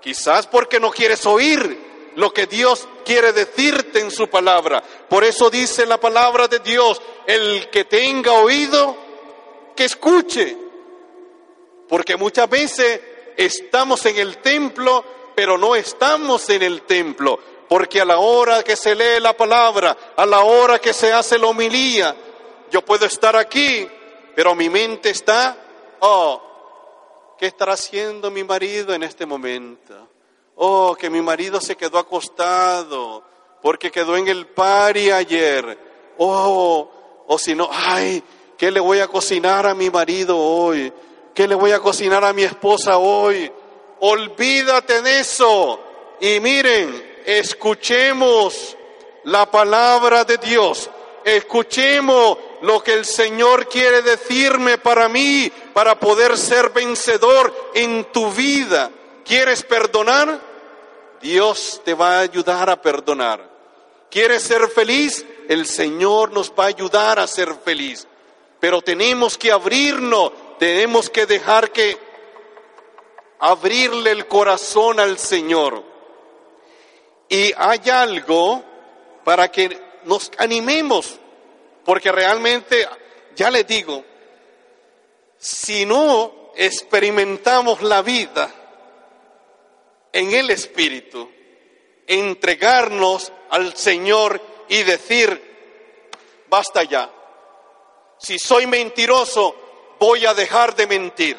Quizás 0.01 0.47
porque 0.47 0.79
no 0.79 0.89
quieres 0.89 1.25
oír 1.25 1.92
lo 2.15 2.33
que 2.33 2.47
Dios 2.47 2.87
quiere 3.05 3.33
decirte 3.33 3.99
en 3.99 4.11
su 4.11 4.29
palabra. 4.29 4.81
Por 4.81 5.23
eso 5.23 5.49
dice 5.49 5.85
la 5.85 5.99
palabra 5.99 6.47
de 6.47 6.59
Dios, 6.59 7.01
el 7.25 7.69
que 7.69 7.85
tenga 7.85 8.33
oído, 8.33 8.95
que 9.75 9.85
escuche. 9.85 10.57
Porque 11.87 12.15
muchas 12.15 12.49
veces 12.49 13.01
estamos 13.37 14.05
en 14.05 14.17
el 14.17 14.37
templo, 14.37 15.03
pero 15.35 15.57
no 15.57 15.75
estamos 15.75 16.49
en 16.49 16.63
el 16.63 16.83
templo. 16.83 17.39
Porque 17.67 18.01
a 18.01 18.05
la 18.05 18.19
hora 18.19 18.63
que 18.63 18.75
se 18.75 18.95
lee 18.95 19.19
la 19.19 19.35
palabra, 19.35 19.97
a 20.15 20.25
la 20.25 20.41
hora 20.41 20.79
que 20.79 20.93
se 20.93 21.11
hace 21.11 21.37
la 21.37 21.47
homilía, 21.47 22.15
yo 22.71 22.83
puedo 22.83 23.05
estar 23.05 23.35
aquí, 23.35 23.87
pero 24.35 24.53
mi 24.55 24.69
mente 24.69 25.09
está, 25.09 25.57
oh, 25.99 26.53
¿Qué 27.43 27.47
estará 27.47 27.73
haciendo 27.73 28.31
mi 28.31 28.43
marido 28.43 28.93
en 28.93 29.03
este 29.03 29.25
momento? 29.25 30.07
Oh, 30.55 30.95
que 30.95 31.09
mi 31.09 31.21
marido 31.21 31.59
se 31.59 31.75
quedó 31.75 31.97
acostado 31.97 33.23
porque 33.63 33.91
quedó 33.91 34.17
en 34.17 34.27
el 34.27 34.45
pari 34.45 35.09
ayer. 35.09 35.77
Oh, 36.17 36.89
o 37.25 37.37
si 37.39 37.55
no, 37.55 37.69
ay, 37.71 38.21
¿qué 38.57 38.69
le 38.69 38.81
voy 38.81 38.99
a 38.99 39.07
cocinar 39.07 39.65
a 39.65 39.73
mi 39.73 39.89
marido 39.89 40.37
hoy? 40.37 40.91
¿Qué 41.33 41.47
le 41.47 41.55
voy 41.55 41.71
a 41.71 41.79
cocinar 41.79 42.23
a 42.25 42.33
mi 42.33 42.43
esposa 42.43 42.97
hoy? 42.97 43.49
Olvídate 44.01 45.01
de 45.01 45.21
eso. 45.21 45.79
Y 46.19 46.41
miren, 46.41 47.21
escuchemos 47.25 48.77
la 49.23 49.49
palabra 49.49 50.25
de 50.25 50.37
Dios. 50.37 50.89
Escuchemos 51.23 52.37
lo 52.63 52.83
que 52.83 52.93
el 52.93 53.05
Señor 53.05 53.69
quiere 53.69 54.01
decirme 54.01 54.77
para 54.77 55.07
mí, 55.07 55.49
para 55.73 55.97
poder 55.97 56.37
ser 56.37 56.69
vencedor 56.71 57.71
en 57.73 58.05
tu 58.11 58.29
vida. 58.31 58.91
¿Quieres 59.25 59.63
perdonar? 59.63 60.39
Dios 61.21 61.81
te 61.85 61.93
va 61.93 62.17
a 62.17 62.21
ayudar 62.21 62.69
a 62.69 62.81
perdonar. 62.81 63.49
¿Quieres 64.09 64.43
ser 64.43 64.67
feliz? 64.69 65.25
El 65.47 65.65
Señor 65.65 66.31
nos 66.31 66.51
va 66.51 66.65
a 66.65 66.67
ayudar 66.67 67.19
a 67.19 67.27
ser 67.27 67.53
feliz. 67.55 68.07
Pero 68.59 68.81
tenemos 68.81 69.37
que 69.37 69.51
abrirnos, 69.51 70.31
tenemos 70.59 71.09
que 71.09 71.25
dejar 71.25 71.71
que 71.71 71.97
abrirle 73.39 74.11
el 74.11 74.27
corazón 74.27 74.99
al 74.99 75.17
Señor. 75.17 75.83
Y 77.29 77.53
hay 77.57 77.89
algo 77.89 78.63
para 79.23 79.49
que 79.49 79.81
nos 80.05 80.31
animemos 80.37 81.19
porque 81.85 82.11
realmente, 82.11 82.87
ya 83.35 83.51
les 83.51 83.67
digo, 83.67 84.03
si 85.37 85.85
no 85.85 86.51
experimentamos 86.55 87.81
la 87.81 88.01
vida 88.01 88.49
en 90.13 90.31
el 90.33 90.51
Espíritu, 90.51 91.29
entregarnos 92.07 93.33
al 93.49 93.75
Señor 93.75 94.39
y 94.69 94.83
decir, 94.83 96.15
basta 96.47 96.83
ya, 96.83 97.09
si 98.19 98.39
soy 98.39 98.67
mentiroso, 98.67 99.55
voy 99.99 100.25
a 100.25 100.33
dejar 100.33 100.75
de 100.75 100.87
mentir, 100.87 101.37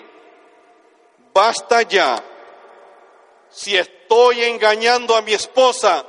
basta 1.33 1.83
ya, 1.83 2.23
si 3.49 3.77
estoy 3.77 4.43
engañando 4.45 5.17
a 5.17 5.23
mi 5.23 5.33
esposa, 5.33 6.05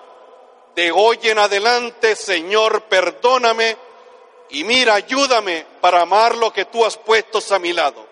de 0.75 0.91
hoy 0.91 1.17
en 1.23 1.39
adelante, 1.39 2.15
Señor, 2.15 2.83
perdóname 2.83 3.77
y 4.49 4.63
mira, 4.65 4.95
ayúdame 4.95 5.65
para 5.79 6.01
amar 6.01 6.35
lo 6.35 6.51
que 6.51 6.65
tú 6.65 6.85
has 6.85 6.97
puesto 6.97 7.39
a 7.53 7.59
mi 7.59 7.71
lado. 7.71 8.05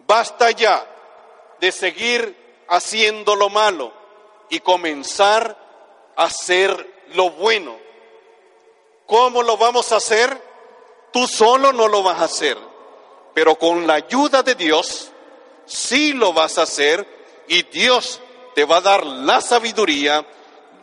Basta 0.00 0.50
ya 0.50 0.84
de 1.60 1.70
seguir 1.70 2.43
haciendo 2.68 3.36
lo 3.36 3.50
malo 3.50 3.92
y 4.50 4.60
comenzar 4.60 5.56
a 6.16 6.24
hacer 6.24 7.04
lo 7.14 7.30
bueno. 7.30 7.76
¿Cómo 9.06 9.42
lo 9.42 9.56
vamos 9.56 9.92
a 9.92 9.96
hacer? 9.96 10.40
Tú 11.12 11.26
solo 11.28 11.72
no 11.72 11.88
lo 11.88 12.02
vas 12.02 12.20
a 12.20 12.24
hacer, 12.24 12.58
pero 13.34 13.56
con 13.56 13.86
la 13.86 13.94
ayuda 13.94 14.42
de 14.42 14.54
Dios 14.54 15.10
sí 15.66 16.12
lo 16.12 16.32
vas 16.32 16.58
a 16.58 16.62
hacer 16.62 17.06
y 17.48 17.62
Dios 17.64 18.20
te 18.54 18.64
va 18.64 18.78
a 18.78 18.80
dar 18.80 19.04
la 19.04 19.40
sabiduría, 19.40 20.26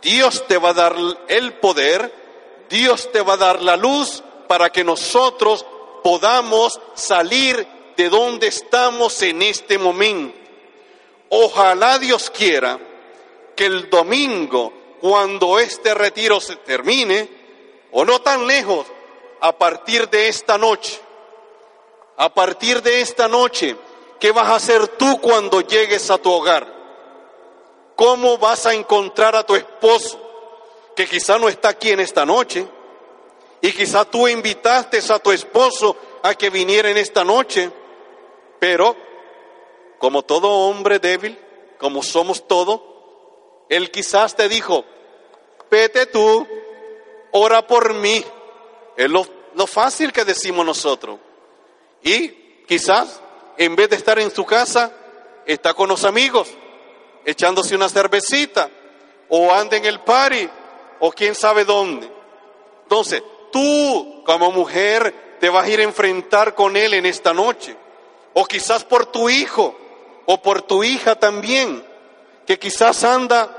Dios 0.02 0.46
te 0.48 0.58
va 0.58 0.70
a 0.70 0.74
dar 0.74 0.96
el 1.28 1.54
poder, 1.54 2.13
Dios 2.70 3.12
te 3.12 3.22
va 3.22 3.34
a 3.34 3.38
dar 3.38 3.62
la 3.62 3.76
luz 3.76 4.24
para 4.48 4.70
que 4.70 4.84
nosotros 4.84 5.65
podamos 6.04 6.80
salir 6.94 7.67
de 7.98 8.10
donde 8.10 8.48
estamos 8.48 9.22
en 9.22 9.41
este 9.41 9.78
momento. 9.78 10.40
Ojalá 11.34 11.98
Dios 11.98 12.30
quiera 12.30 12.78
que 13.56 13.65
el 13.65 13.89
domingo, 13.89 14.74
cuando 15.00 15.60
este 15.60 15.94
retiro 15.94 16.41
se 16.41 16.58
termine, 16.58 17.30
o 17.94 18.04
no 18.04 18.20
tan 18.20 18.46
lejos, 18.46 18.86
a 19.39 19.58
partir 19.58 20.10
de 20.10 20.28
esta 20.28 20.58
noche, 20.58 21.00
a 22.17 22.34
partir 22.34 22.82
de 22.82 23.00
esta 23.00 23.30
noche, 23.30 23.78
¿qué 24.20 24.34
vas 24.34 24.50
a 24.50 24.56
hacer 24.56 24.89
tú 24.89 25.22
cuando 25.22 25.62
llegues 25.62 26.12
a 26.12 26.17
tu 26.17 26.30
hogar? 26.30 26.67
¿Cómo 27.96 28.38
vas 28.38 28.65
a 28.65 28.74
encontrar 28.74 29.34
a 29.34 29.46
tu 29.46 29.56
esposo, 29.56 30.20
que 30.98 31.08
quizá 31.08 31.39
no 31.39 31.48
está 31.48 31.70
aquí 31.70 31.91
en 31.91 32.02
esta 32.02 32.26
noche? 32.26 32.67
Y 33.62 33.72
quizá 33.72 34.04
tú 34.04 34.28
invitaste 34.28 35.00
a 35.10 35.20
tu 35.20 35.32
esposo 35.32 35.96
a 36.24 36.36
que 36.36 36.50
viniera 36.50 36.89
en 36.89 36.98
esta 36.98 37.24
noche, 37.24 37.72
pero 38.60 39.11
como 40.02 40.24
todo 40.24 40.50
hombre 40.50 40.98
débil, 40.98 41.38
como 41.78 42.02
somos 42.02 42.48
todos, 42.48 42.82
él 43.70 43.92
quizás 43.92 44.36
te 44.36 44.50
dijo, 44.50 44.84
vete 45.70 46.08
tú, 46.08 46.48
ora 47.32 47.66
por 47.66 47.94
mí. 47.94 48.26
Es 48.98 49.10
lo, 49.10 49.26
lo 49.54 49.68
fácil 49.68 50.12
que 50.12 50.26
decimos 50.26 50.66
nosotros. 50.66 51.20
Y 52.04 52.30
quizás 52.68 53.22
en 53.58 53.76
vez 53.76 53.90
de 53.92 53.96
estar 53.96 54.18
en 54.18 54.32
su 54.32 54.44
casa, 54.44 54.92
está 55.46 55.76
con 55.76 55.88
los 55.88 56.04
amigos, 56.04 56.50
echándose 57.24 57.76
una 57.76 57.88
cervecita, 57.88 58.72
o 59.30 59.52
anda 59.52 59.78
en 59.78 59.86
el 59.86 60.00
party, 60.00 60.50
o 61.00 61.12
quién 61.12 61.36
sabe 61.36 61.64
dónde. 61.64 62.12
Entonces, 62.84 63.22
tú 63.52 64.24
como 64.26 64.52
mujer 64.52 65.38
te 65.40 65.50
vas 65.50 65.66
a 65.66 65.70
ir 65.70 65.80
a 65.80 65.84
enfrentar 65.84 66.56
con 66.56 66.76
él 66.76 66.96
en 66.96 67.06
esta 67.06 67.34
noche. 67.34 67.76
O 68.34 68.46
quizás 68.46 68.84
por 68.84 69.06
tu 69.06 69.30
hijo 69.30 69.76
o 70.32 70.41
por 70.41 70.62
tu 70.62 70.82
hija 70.82 71.15
también, 71.15 71.86
que 72.48 72.58
quizás 72.58 73.04
anda 73.04 73.54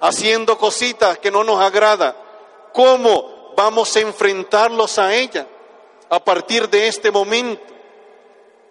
haciendo 0.00 0.56
cositas 0.56 1.18
que 1.18 1.30
no 1.30 1.44
nos 1.44 1.60
agrada. 1.60 2.16
¿Cómo 2.72 3.52
vamos 3.54 3.94
a 3.94 4.00
enfrentarlos 4.00 4.98
a 4.98 5.14
ella 5.14 5.46
a 6.08 6.24
partir 6.24 6.70
de 6.70 6.88
este 6.88 7.10
momento? 7.10 7.62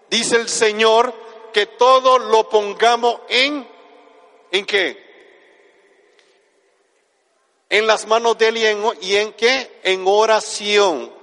Dice 0.10 0.38
el 0.38 0.49
Señor 0.49 1.13
que 1.53 1.67
todo 1.67 2.17
lo 2.17 2.49
pongamos 2.49 3.19
en 3.29 3.67
¿en 4.51 4.65
qué? 4.65 5.12
en 7.69 7.86
las 7.86 8.07
manos 8.07 8.36
de 8.39 8.47
Él 8.47 8.57
y 8.57 8.65
en, 8.65 8.84
y 9.01 9.15
en 9.15 9.34
qué? 9.34 9.79
En 9.84 10.05
oración. 10.07 11.13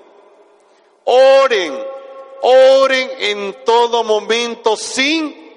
Oren, 1.05 1.77
oren 2.43 3.11
en 3.19 3.65
todo 3.65 4.05
momento 4.05 4.77
sin, 4.77 5.48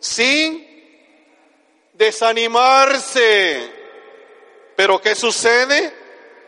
sin 0.00 0.66
desanimarse. 1.92 3.72
Pero 4.74 5.00
¿qué 5.00 5.14
sucede? 5.14 5.94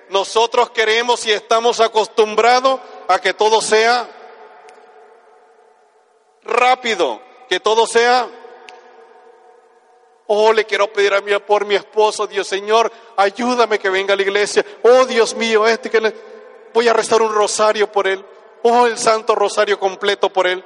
Nosotros 0.09 0.71
queremos 0.71 1.25
y 1.27 1.33
estamos 1.33 1.81
acostumbrados 1.81 2.81
a 3.09 3.21
que 3.21 3.35
todo 3.35 3.61
sea 3.61 4.09
rápido, 6.43 7.23
que 7.49 7.61
todo 7.61 7.87
sea 7.87 8.29
Oh, 10.35 10.51
le 10.53 10.65
quiero 10.65 10.91
pedir 10.91 11.13
a 11.13 11.21
mí 11.21 11.31
por 11.47 11.67
mi 11.67 11.75
esposo, 11.75 12.27
Dios 12.27 12.47
Señor, 12.47 12.91
ayúdame 13.19 13.79
que 13.79 13.91
venga 13.91 14.15
a 14.15 14.17
la 14.17 14.23
iglesia. 14.23 14.65
Oh, 14.83 15.05
Dios 15.05 15.35
mío, 15.35 15.67
este 15.67 15.91
que 15.91 16.01
le... 16.01 16.15
voy 16.73 16.89
a 16.89 16.95
rezar 16.95 17.21
un 17.21 17.35
rosario 17.35 17.93
por 17.93 18.09
él. 18.09 18.25
Oh, 18.63 18.87
el 18.87 18.97
santo 18.97 19.35
rosario 19.35 19.79
completo 19.79 20.31
por 20.31 20.47
él. 20.47 20.65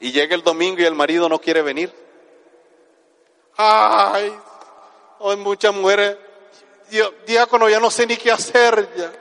Y 0.00 0.12
llega 0.12 0.34
el 0.34 0.42
domingo 0.42 0.80
y 0.80 0.84
el 0.84 0.94
marido 0.94 1.28
no 1.28 1.38
quiere 1.40 1.62
venir. 1.62 1.92
Ay, 3.56 4.32
hay 5.20 5.36
muchas 5.36 5.74
mujeres. 5.74 6.16
Diácono, 7.26 7.68
ya 7.68 7.80
no 7.80 7.90
sé 7.90 8.06
ni 8.06 8.16
qué 8.16 8.30
hacer. 8.30 8.88
Ya. 8.96 9.12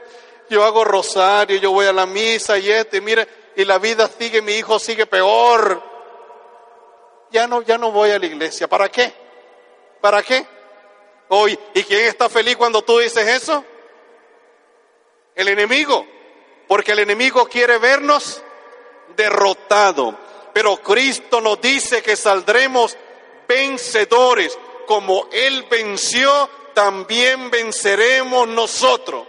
Yo 0.49 0.63
hago 0.63 0.83
rosario, 0.83 1.57
yo 1.57 1.71
voy 1.71 1.87
a 1.87 1.93
la 1.93 2.05
misa 2.05 2.57
y 2.57 2.69
este, 2.69 3.01
mire, 3.01 3.27
y 3.55 3.65
la 3.65 3.79
vida 3.79 4.07
sigue, 4.07 4.41
mi 4.41 4.53
hijo 4.53 4.77
sigue 4.77 5.05
peor 5.07 5.95
ya 7.35 7.47
no, 7.47 7.61
ya 7.61 7.77
no 7.77 7.91
voy 7.91 8.11
a 8.11 8.19
la 8.19 8.25
iglesia. 8.25 8.67
¿Para 8.67 8.89
qué? 8.89 9.13
¿Para 9.99 10.23
qué? 10.23 10.45
Hoy, 11.27 11.59
¿y 11.73 11.83
quién 11.83 12.05
está 12.05 12.29
feliz 12.29 12.55
cuando 12.55 12.81
tú 12.81 12.99
dices 12.99 13.27
eso? 13.27 13.63
El 15.35 15.49
enemigo, 15.49 16.07
porque 16.67 16.93
el 16.93 16.99
enemigo 16.99 17.45
quiere 17.47 17.77
vernos 17.77 18.41
derrotado. 19.17 20.17
Pero 20.55 20.77
Cristo 20.77 21.41
nos 21.41 21.59
dice 21.59 22.01
que 22.01 22.15
saldremos 22.15 22.95
vencedores. 23.45 24.57
Como 24.87 25.27
Él 25.29 25.67
venció, 25.69 26.49
también 26.73 27.51
venceremos 27.51 28.47
nosotros. 28.47 29.27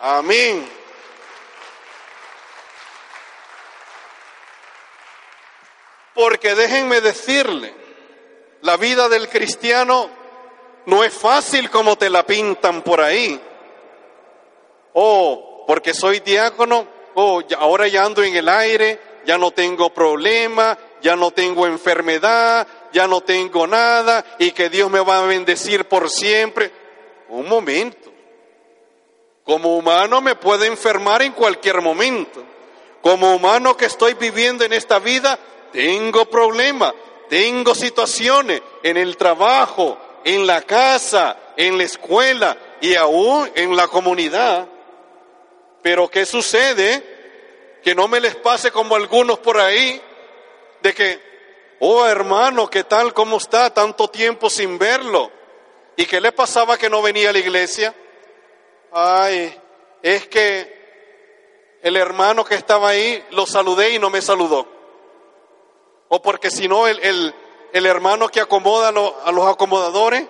Amén. 0.00 0.68
Porque 6.12 6.56
déjenme 6.56 7.00
decirle, 7.00 7.74
la 8.60 8.76
vida 8.76 9.08
del 9.08 9.30
cristiano 9.30 10.10
no 10.84 11.02
es 11.02 11.14
fácil 11.14 11.70
como 11.70 11.96
te 11.96 12.10
la 12.10 12.26
pintan 12.26 12.82
por 12.82 13.00
ahí. 13.00 13.40
Oh, 14.92 15.64
porque 15.66 15.94
soy 15.94 16.20
diácono, 16.20 16.86
oh, 17.14 17.40
ahora 17.56 17.88
ya 17.88 18.04
ando 18.04 18.22
en 18.22 18.36
el 18.36 18.50
aire, 18.50 19.11
ya 19.24 19.38
no 19.38 19.50
tengo 19.50 19.92
problema, 19.92 20.78
ya 21.00 21.16
no 21.16 21.30
tengo 21.30 21.66
enfermedad, 21.66 22.66
ya 22.92 23.06
no 23.06 23.20
tengo 23.20 23.66
nada 23.66 24.24
y 24.38 24.52
que 24.52 24.68
Dios 24.68 24.90
me 24.90 25.00
va 25.00 25.18
a 25.18 25.26
bendecir 25.26 25.86
por 25.86 26.08
siempre. 26.10 26.70
Un 27.28 27.48
momento. 27.48 28.12
Como 29.44 29.76
humano 29.76 30.20
me 30.20 30.34
puede 30.36 30.66
enfermar 30.66 31.22
en 31.22 31.32
cualquier 31.32 31.80
momento. 31.80 32.44
Como 33.00 33.34
humano 33.34 33.76
que 33.76 33.86
estoy 33.86 34.14
viviendo 34.14 34.64
en 34.64 34.72
esta 34.72 34.98
vida, 35.00 35.38
tengo 35.72 36.26
problemas, 36.26 36.92
tengo 37.28 37.74
situaciones 37.74 38.62
en 38.82 38.96
el 38.96 39.16
trabajo, 39.16 39.98
en 40.24 40.46
la 40.46 40.62
casa, 40.62 41.36
en 41.56 41.76
la 41.76 41.84
escuela 41.84 42.56
y 42.80 42.94
aún 42.94 43.50
en 43.56 43.74
la 43.74 43.88
comunidad. 43.88 44.68
Pero 45.82 46.08
¿qué 46.08 46.24
sucede? 46.24 47.11
Que 47.82 47.94
no 47.94 48.08
me 48.08 48.20
les 48.20 48.36
pase 48.36 48.70
como 48.70 48.94
algunos 48.94 49.38
por 49.38 49.58
ahí, 49.58 50.00
de 50.82 50.94
que, 50.94 51.20
oh 51.80 52.06
hermano, 52.06 52.68
¿qué 52.68 52.84
tal? 52.84 53.12
¿Cómo 53.12 53.38
está? 53.38 53.72
Tanto 53.72 54.08
tiempo 54.08 54.48
sin 54.48 54.78
verlo. 54.78 55.30
¿Y 55.96 56.06
qué 56.06 56.20
le 56.20 56.32
pasaba 56.32 56.78
que 56.78 56.88
no 56.88 57.02
venía 57.02 57.30
a 57.30 57.32
la 57.32 57.38
iglesia? 57.38 57.94
Ay, 58.92 59.58
es 60.02 60.26
que 60.28 60.82
el 61.82 61.96
hermano 61.96 62.44
que 62.44 62.54
estaba 62.54 62.90
ahí 62.90 63.22
lo 63.30 63.46
saludé 63.46 63.90
y 63.94 63.98
no 63.98 64.10
me 64.10 64.22
saludó. 64.22 64.66
O 66.08 66.22
porque 66.22 66.50
si 66.50 66.68
no, 66.68 66.86
el, 66.86 66.98
el, 67.00 67.34
el, 67.72 67.86
hermano 67.86 68.28
que 68.28 68.40
acomoda 68.40 68.88
a 68.88 69.32
los 69.32 69.46
acomodadores 69.46 70.26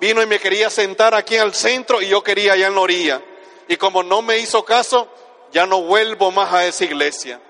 vino 0.00 0.22
y 0.22 0.26
me 0.26 0.38
quería 0.38 0.70
sentar 0.70 1.14
aquí 1.14 1.36
al 1.36 1.54
centro 1.54 2.00
y 2.00 2.08
yo 2.08 2.22
quería 2.22 2.54
allá 2.54 2.68
en 2.68 2.74
la 2.74 2.80
orilla. 2.80 3.22
Y 3.68 3.76
como 3.76 4.02
no 4.02 4.22
me 4.22 4.38
hizo 4.38 4.64
caso, 4.64 5.08
ya 5.56 5.64
no 5.64 5.80
vuelvo 5.80 6.30
más 6.30 6.52
a 6.52 6.66
esa 6.66 6.84
iglesia. 6.84 7.40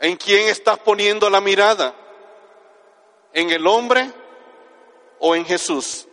¿En 0.00 0.16
quién 0.16 0.48
estás 0.48 0.80
poniendo 0.80 1.30
la 1.30 1.40
mirada? 1.40 1.94
¿En 3.32 3.50
el 3.50 3.64
hombre 3.68 4.10
o 5.20 5.36
en 5.36 5.44
Jesús? 5.44 6.08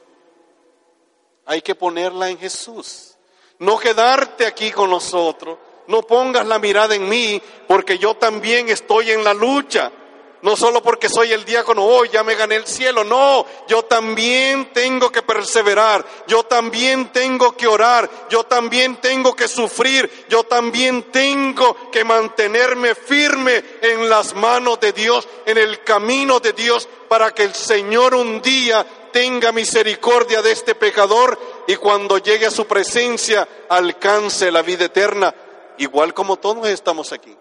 Hay 1.47 1.63
que 1.63 1.73
ponerla 1.73 2.29
en 2.29 2.37
Jesús. 2.37 3.17
No 3.57 3.79
quedarte 3.79 4.45
aquí 4.45 4.69
con 4.69 4.91
nosotros. 4.91 5.57
No 5.87 6.03
pongas 6.03 6.45
la 6.45 6.59
mirada 6.59 6.93
en 6.93 7.09
mí, 7.09 7.41
porque 7.67 7.97
yo 7.97 8.13
también 8.13 8.69
estoy 8.69 9.09
en 9.09 9.23
la 9.23 9.33
lucha. 9.33 9.91
No 10.41 10.55
solo 10.55 10.81
porque 10.81 11.07
soy 11.07 11.31
el 11.31 11.45
diácono, 11.45 11.85
hoy 11.85 12.09
ya 12.11 12.23
me 12.23 12.33
gané 12.33 12.55
el 12.55 12.65
cielo. 12.65 13.03
No, 13.03 13.45
yo 13.67 13.83
también 13.83 14.73
tengo 14.73 15.11
que 15.11 15.21
perseverar. 15.21 16.03
Yo 16.27 16.43
también 16.43 17.11
tengo 17.11 17.55
que 17.55 17.67
orar. 17.67 18.09
Yo 18.29 18.43
también 18.43 18.95
tengo 18.95 19.35
que 19.35 19.47
sufrir. 19.47 20.25
Yo 20.29 20.43
también 20.43 21.11
tengo 21.11 21.91
que 21.91 22.03
mantenerme 22.03 22.95
firme 22.95 23.63
en 23.81 24.09
las 24.09 24.33
manos 24.33 24.79
de 24.79 24.93
Dios, 24.93 25.27
en 25.45 25.59
el 25.59 25.83
camino 25.83 26.39
de 26.39 26.53
Dios, 26.53 26.89
para 27.07 27.31
que 27.31 27.43
el 27.43 27.53
Señor 27.53 28.15
un 28.15 28.41
día 28.41 28.83
tenga 29.11 29.51
misericordia 29.51 30.41
de 30.41 30.53
este 30.53 30.73
pecador 30.73 31.37
y 31.67 31.75
cuando 31.75 32.17
llegue 32.17 32.47
a 32.47 32.51
su 32.51 32.65
presencia 32.65 33.47
alcance 33.69 34.51
la 34.51 34.61
vida 34.61 34.85
eterna, 34.85 35.35
igual 35.77 36.13
como 36.13 36.37
todos 36.37 36.67
estamos 36.67 37.11
aquí. 37.11 37.35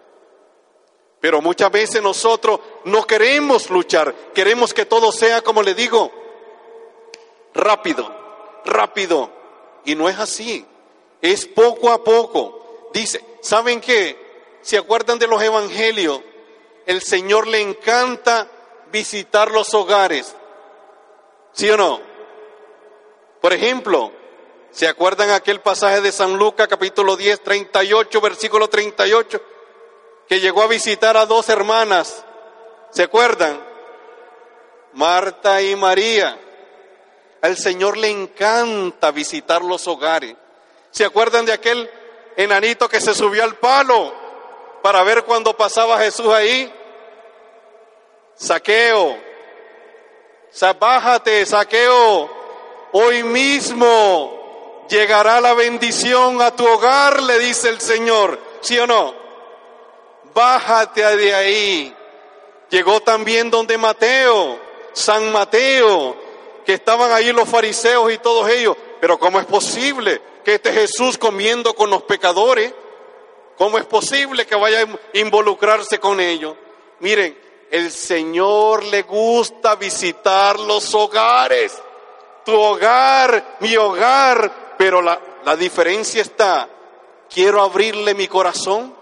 Pero 1.21 1.39
muchas 1.39 1.71
veces 1.71 2.01
nosotros 2.01 2.59
no 2.83 3.05
queremos 3.05 3.69
luchar, 3.69 4.13
queremos 4.33 4.73
que 4.73 4.85
todo 4.85 5.11
sea, 5.11 5.41
como 5.41 5.61
le 5.61 5.75
digo, 5.75 6.11
rápido, 7.53 8.11
rápido. 8.65 9.29
Y 9.85 9.93
no 9.93 10.09
es 10.09 10.17
así, 10.17 10.65
es 11.21 11.45
poco 11.45 11.91
a 11.91 12.03
poco. 12.03 12.89
Dice, 12.91 13.23
¿saben 13.41 13.79
qué? 13.79 14.57
¿Se 14.61 14.79
acuerdan 14.79 15.19
de 15.19 15.27
los 15.27 15.41
evangelios? 15.41 16.21
El 16.87 17.03
Señor 17.03 17.47
le 17.47 17.61
encanta 17.61 18.47
visitar 18.91 19.51
los 19.51 19.75
hogares. 19.75 20.35
¿Sí 21.53 21.69
o 21.69 21.77
no? 21.77 22.01
Por 23.41 23.53
ejemplo, 23.53 24.11
¿se 24.71 24.87
acuerdan 24.87 25.29
aquel 25.29 25.61
pasaje 25.61 26.01
de 26.01 26.11
San 26.11 26.35
Lucas 26.35 26.67
capítulo 26.67 27.15
10, 27.15 27.43
38, 27.43 28.21
versículo 28.21 28.67
38? 28.67 29.50
Que 30.31 30.39
llegó 30.39 30.63
a 30.63 30.67
visitar 30.67 31.17
a 31.17 31.25
dos 31.25 31.49
hermanas. 31.49 32.23
¿Se 32.91 33.03
acuerdan? 33.03 33.61
Marta 34.93 35.61
y 35.61 35.75
María. 35.75 36.39
Al 37.41 37.57
Señor 37.57 37.97
le 37.97 38.07
encanta 38.07 39.11
visitar 39.11 39.61
los 39.61 39.85
hogares. 39.89 40.33
¿Se 40.89 41.03
acuerdan 41.03 41.45
de 41.45 41.51
aquel 41.51 41.91
enanito 42.37 42.87
que 42.87 43.01
se 43.01 43.13
subió 43.13 43.43
al 43.43 43.57
palo 43.57 44.13
para 44.81 45.03
ver 45.03 45.25
cuando 45.25 45.57
pasaba 45.57 45.99
Jesús 45.99 46.27
ahí? 46.33 46.73
Saqueo, 48.35 49.17
bájate, 50.79 51.45
saqueo, 51.45 52.31
hoy 52.93 53.23
mismo 53.23 54.85
llegará 54.89 55.41
la 55.41 55.53
bendición 55.55 56.41
a 56.41 56.55
tu 56.55 56.65
hogar, 56.65 57.21
le 57.21 57.37
dice 57.37 57.67
el 57.67 57.81
Señor, 57.81 58.39
¿sí 58.61 58.79
o 58.79 58.87
no? 58.87 59.20
Bájate 60.33 61.17
de 61.17 61.33
ahí. 61.33 61.95
Llegó 62.69 63.01
también 63.01 63.51
donde 63.51 63.77
Mateo, 63.77 64.59
San 64.93 65.31
Mateo, 65.31 66.15
que 66.65 66.73
estaban 66.73 67.11
ahí 67.11 67.31
los 67.33 67.49
fariseos 67.49 68.11
y 68.13 68.17
todos 68.19 68.49
ellos, 68.49 68.77
pero 68.99 69.19
¿cómo 69.19 69.39
es 69.39 69.45
posible 69.45 70.21
que 70.43 70.55
este 70.55 70.71
Jesús 70.71 71.17
comiendo 71.17 71.73
con 71.73 71.89
los 71.89 72.03
pecadores? 72.03 72.73
¿Cómo 73.57 73.77
es 73.77 73.85
posible 73.85 74.45
que 74.47 74.55
vaya 74.55 74.81
a 74.81 75.17
involucrarse 75.17 75.99
con 75.99 76.19
ellos? 76.19 76.55
Miren, 76.99 77.37
el 77.69 77.91
Señor 77.91 78.83
le 78.85 79.03
gusta 79.03 79.75
visitar 79.75 80.59
los 80.59 80.93
hogares. 80.95 81.77
Tu 82.45 82.53
hogar, 82.53 83.57
mi 83.59 83.75
hogar. 83.77 84.75
Pero 84.77 85.01
la, 85.01 85.19
la 85.45 85.55
diferencia 85.55 86.21
está, 86.21 86.67
quiero 87.29 87.61
abrirle 87.61 88.13
mi 88.13 88.27
corazón, 88.27 88.95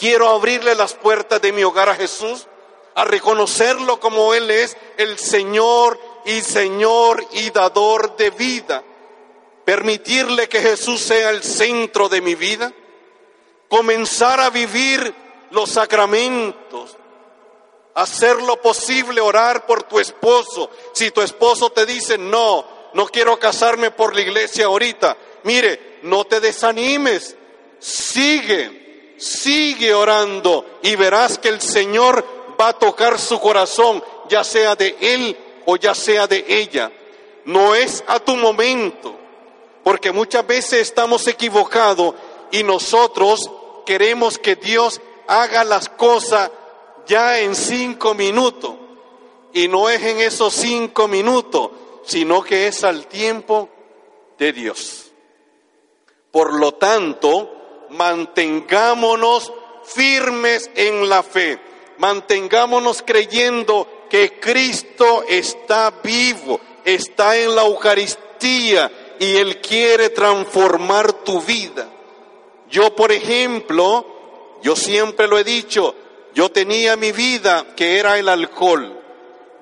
quiero 0.00 0.30
abrirle 0.30 0.74
las 0.74 0.94
puertas 0.94 1.42
de 1.42 1.52
mi 1.52 1.62
hogar 1.62 1.90
a 1.90 1.94
Jesús, 1.94 2.46
a 2.94 3.04
reconocerlo 3.04 4.00
como 4.00 4.32
Él 4.32 4.50
es 4.50 4.74
el 4.96 5.18
Señor 5.18 6.00
y 6.24 6.40
Señor 6.40 7.22
y 7.32 7.50
dador 7.50 8.16
de 8.16 8.30
vida. 8.30 8.82
Permitirle 9.66 10.48
que 10.48 10.62
Jesús 10.62 11.00
sea 11.00 11.28
el 11.30 11.42
centro 11.42 12.08
de 12.08 12.22
mi 12.22 12.34
vida. 12.34 12.72
Comenzar 13.68 14.40
a 14.40 14.48
vivir 14.48 15.14
los 15.50 15.70
sacramentos, 15.70 16.96
hacer 17.94 18.42
lo 18.42 18.60
posible, 18.60 19.20
orar 19.20 19.66
por 19.66 19.82
tu 19.82 20.00
esposo. 20.00 20.70
Si 20.94 21.10
tu 21.10 21.20
esposo 21.20 21.70
te 21.70 21.84
dice, 21.84 22.16
no, 22.16 22.64
no 22.94 23.06
quiero 23.06 23.38
casarme 23.38 23.90
por 23.90 24.14
la 24.14 24.22
iglesia 24.22 24.64
ahorita, 24.64 25.16
mire, 25.44 25.98
no 26.02 26.24
te 26.24 26.40
desanimes, 26.40 27.36
sigue, 27.78 28.79
sigue 29.20 29.92
orando 29.92 30.64
y 30.82 30.96
verás 30.96 31.38
que 31.38 31.48
el 31.48 31.60
Señor 31.60 32.24
va 32.58 32.68
a 32.68 32.78
tocar 32.78 33.18
su 33.18 33.38
corazón, 33.38 34.02
ya 34.28 34.42
sea 34.42 34.74
de 34.74 34.96
él 35.00 35.36
o 35.66 35.76
ya 35.76 35.94
sea 35.94 36.26
de 36.26 36.44
ella. 36.48 36.90
No 37.44 37.74
es 37.74 38.02
a 38.06 38.18
tu 38.18 38.36
momento, 38.36 39.14
porque 39.84 40.10
muchas 40.10 40.46
veces 40.46 40.80
estamos 40.80 41.26
equivocados 41.26 42.14
y 42.50 42.62
nosotros 42.62 43.50
queremos 43.84 44.38
que 44.38 44.56
Dios 44.56 45.00
haga 45.26 45.64
las 45.64 45.88
cosas 45.88 46.50
ya 47.06 47.40
en 47.40 47.54
cinco 47.54 48.14
minutos. 48.14 48.74
Y 49.52 49.68
no 49.68 49.90
es 49.90 50.02
en 50.02 50.20
esos 50.20 50.54
cinco 50.54 51.08
minutos, 51.08 51.70
sino 52.04 52.42
que 52.42 52.68
es 52.68 52.84
al 52.84 53.06
tiempo 53.06 53.68
de 54.38 54.52
Dios. 54.52 55.10
Por 56.30 56.54
lo 56.54 56.72
tanto, 56.72 57.59
mantengámonos 57.90 59.52
firmes 59.84 60.70
en 60.74 61.08
la 61.08 61.22
fe, 61.22 61.58
mantengámonos 61.98 63.02
creyendo 63.02 63.86
que 64.08 64.40
Cristo 64.40 65.24
está 65.28 65.92
vivo, 66.02 66.60
está 66.84 67.36
en 67.36 67.54
la 67.54 67.62
Eucaristía 67.62 68.90
y 69.18 69.36
Él 69.36 69.60
quiere 69.60 70.10
transformar 70.10 71.12
tu 71.12 71.40
vida. 71.40 71.88
Yo, 72.70 72.94
por 72.94 73.12
ejemplo, 73.12 74.06
yo 74.62 74.76
siempre 74.76 75.26
lo 75.26 75.38
he 75.38 75.44
dicho, 75.44 75.94
Yo 76.32 76.48
tenía 76.48 76.96
mi 76.96 77.10
vida 77.10 77.66
que 77.74 77.98
era 77.98 78.16
el 78.16 78.28
alcohol. 78.28 78.96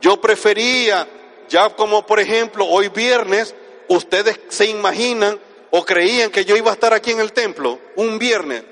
Yo 0.02 0.20
prefería, 0.20 1.08
ya 1.48 1.70
como 1.70 2.04
por 2.06 2.20
ejemplo 2.20 2.66
hoy 2.66 2.88
viernes, 2.88 3.54
ustedes 3.88 4.38
se 4.48 4.66
imaginan 4.66 5.40
o 5.70 5.84
creían 5.84 6.30
que 6.30 6.44
yo 6.44 6.56
iba 6.56 6.70
a 6.70 6.74
estar 6.74 6.92
aquí 6.92 7.10
en 7.10 7.20
el 7.20 7.32
templo 7.32 7.78
un 7.96 8.18
viernes. 8.18 8.64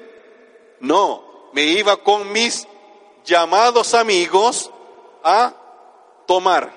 No, 0.80 1.50
me 1.52 1.62
iba 1.62 1.96
con 2.02 2.30
mis 2.32 2.66
llamados 3.24 3.94
amigos 3.94 4.70
a 5.22 5.54
tomar. 6.26 6.70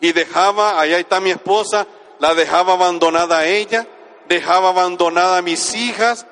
Y 0.00 0.12
dejaba, 0.12 0.80
allá 0.80 0.98
está 0.98 1.20
mi 1.20 1.30
esposa, 1.30 1.86
la 2.18 2.34
dejaba 2.34 2.74
abandonada 2.74 3.40
a 3.40 3.46
ella, 3.46 3.86
dejaba 4.28 4.70
abandonada 4.70 5.38
a 5.38 5.42
mis 5.42 5.74
hijas, 5.74 6.26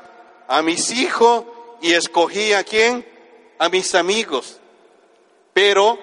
a 0.46 0.62
mis 0.62 0.90
hijos 0.90 1.44
y 1.82 1.92
escogía 1.92 2.60
a 2.60 2.64
quién? 2.64 3.06
A 3.58 3.68
mis 3.68 3.94
amigos. 3.94 4.58
Pero 5.52 5.98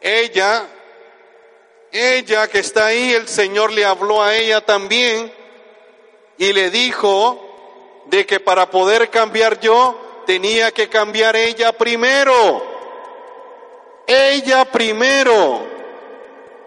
ella, 0.00 0.66
ella 1.92 2.48
que 2.48 2.60
está 2.60 2.86
ahí, 2.86 3.12
el 3.12 3.28
Señor 3.28 3.72
le 3.72 3.84
habló 3.84 4.22
a 4.22 4.34
ella 4.34 4.64
también 4.64 5.43
y 6.38 6.52
le 6.52 6.70
dijo 6.70 7.40
de 8.06 8.26
que 8.26 8.40
para 8.40 8.70
poder 8.70 9.10
cambiar 9.10 9.60
yo 9.60 10.22
tenía 10.26 10.70
que 10.72 10.88
cambiar 10.88 11.36
ella 11.36 11.72
primero. 11.72 12.62
Ella 14.06 14.64
primero. 14.64 15.62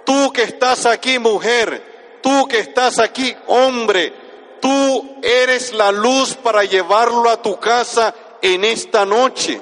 Tú 0.05 0.31
que 0.31 0.43
estás 0.43 0.85
aquí, 0.85 1.19
mujer, 1.19 2.19
tú 2.21 2.47
que 2.47 2.59
estás 2.59 2.99
aquí, 2.99 3.35
hombre, 3.47 4.13
tú 4.61 5.17
eres 5.21 5.73
la 5.73 5.91
luz 5.91 6.35
para 6.35 6.63
llevarlo 6.63 7.29
a 7.29 7.41
tu 7.41 7.59
casa 7.59 8.15
en 8.41 8.63
esta 8.63 9.05
noche. 9.05 9.59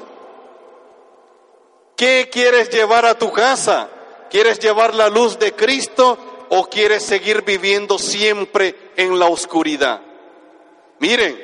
¿Qué 1.95 2.30
quieres 2.32 2.70
llevar 2.70 3.06
a 3.06 3.18
tu 3.18 3.32
casa? 3.32 3.89
¿Quieres 4.30 4.60
llevar 4.60 4.93
la 4.93 5.08
luz 5.10 5.39
de 5.39 5.53
Cristo 5.53 6.34
o 6.50 6.70
quieres 6.70 7.04
seguir 7.04 7.43
viviendo 7.43 7.98
siempre 7.98 8.76
en 8.96 9.18
la 9.20 9.28
oscuridad? 9.28 10.02
Miren, 11.00 11.38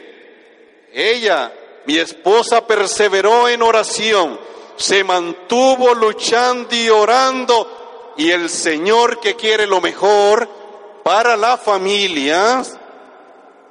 ella, 0.94 1.54
mi 1.86 1.98
esposa, 1.98 2.66
perseveró 2.66 3.48
en 3.48 3.62
oración, 3.62 4.40
se 4.76 5.04
mantuvo 5.04 5.94
luchando 5.94 6.76
y 6.76 6.90
orando 6.90 8.14
y 8.18 8.32
el 8.32 8.50
Señor 8.50 9.20
que 9.20 9.36
quiere 9.36 9.68
lo 9.68 9.82
mejor 9.82 10.48
para 11.04 11.36
la 11.36 11.58
familia, 11.58 12.64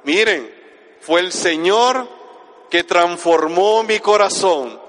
miren, 0.03 0.51
fue 0.99 1.21
el 1.21 1.31
Señor 1.31 2.07
que 2.69 2.83
transformó 2.83 3.83
mi 3.83 3.99
corazón. 3.99 4.79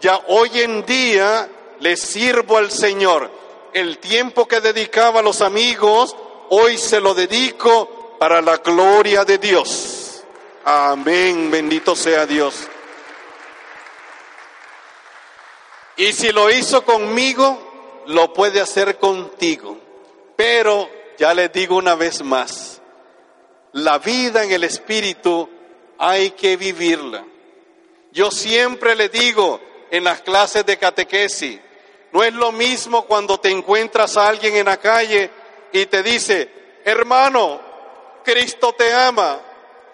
Ya 0.00 0.20
hoy 0.28 0.50
en 0.60 0.84
día 0.84 1.48
le 1.80 1.96
sirvo 1.96 2.58
al 2.58 2.70
Señor. 2.70 3.30
El 3.76 3.98
tiempo 3.98 4.48
que 4.48 4.62
dedicaba 4.62 5.20
a 5.20 5.22
los 5.22 5.42
amigos, 5.42 6.16
hoy 6.48 6.78
se 6.78 6.98
lo 6.98 7.12
dedico 7.12 8.16
para 8.18 8.40
la 8.40 8.56
gloria 8.56 9.22
de 9.26 9.36
Dios. 9.36 10.24
Amén, 10.64 11.50
bendito 11.50 11.94
sea 11.94 12.24
Dios. 12.24 12.54
Y 15.98 16.10
si 16.14 16.32
lo 16.32 16.50
hizo 16.50 16.86
conmigo, 16.86 18.02
lo 18.06 18.32
puede 18.32 18.62
hacer 18.62 18.96
contigo. 18.96 19.76
Pero 20.36 20.88
ya 21.18 21.34
les 21.34 21.52
digo 21.52 21.76
una 21.76 21.96
vez 21.96 22.22
más, 22.22 22.80
la 23.72 23.98
vida 23.98 24.42
en 24.42 24.52
el 24.52 24.64
Espíritu 24.64 25.50
hay 25.98 26.30
que 26.30 26.56
vivirla. 26.56 27.26
Yo 28.10 28.30
siempre 28.30 28.96
le 28.96 29.10
digo 29.10 29.60
en 29.90 30.04
las 30.04 30.22
clases 30.22 30.64
de 30.64 30.78
catequesis, 30.78 31.60
no 32.16 32.24
es 32.24 32.32
lo 32.32 32.50
mismo 32.50 33.04
cuando 33.04 33.38
te 33.38 33.50
encuentras 33.50 34.16
a 34.16 34.26
alguien 34.26 34.56
en 34.56 34.64
la 34.64 34.78
calle 34.78 35.30
y 35.70 35.84
te 35.84 36.02
dice, 36.02 36.80
hermano, 36.82 37.60
Cristo 38.24 38.72
te 38.72 38.90
ama. 38.94 39.38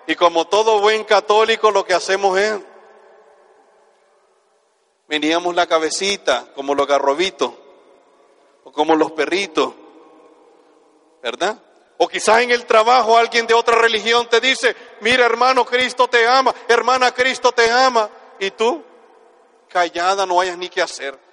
Y 0.07 0.15
como 0.15 0.47
todo 0.47 0.79
buen 0.79 1.03
católico 1.03 1.73
lo 1.73 1.85
que 1.85 1.95
hacemos 1.95 2.39
es, 2.39 2.61
veníamos 5.09 5.53
la 5.57 5.67
cabecita 5.67 6.47
como 6.55 6.77
los 6.77 6.87
garrobitos 6.87 7.55
o 8.63 8.71
como 8.71 8.95
los 8.95 9.11
perritos, 9.11 9.75
¿verdad? 11.25 11.59
O 11.99 12.07
quizás 12.07 12.43
en 12.43 12.53
el 12.53 12.67
trabajo 12.67 13.19
alguien 13.19 13.49
de 13.49 13.55
otra 13.55 13.75
religión 13.75 14.29
te 14.29 14.41
dice, 14.41 14.77
mira 15.01 15.27
hermano, 15.27 15.65
Cristo 15.65 16.07
te 16.07 16.25
ama, 16.25 16.55
hermana, 16.69 17.11
Cristo 17.13 17.51
te 17.51 17.69
ama. 17.69 18.09
Y 18.39 18.53
tú, 18.53 18.81
callada, 19.67 20.25
no 20.25 20.41
hayas 20.41 20.57
ni 20.57 20.69
qué 20.69 20.83
hacer. 20.83 21.32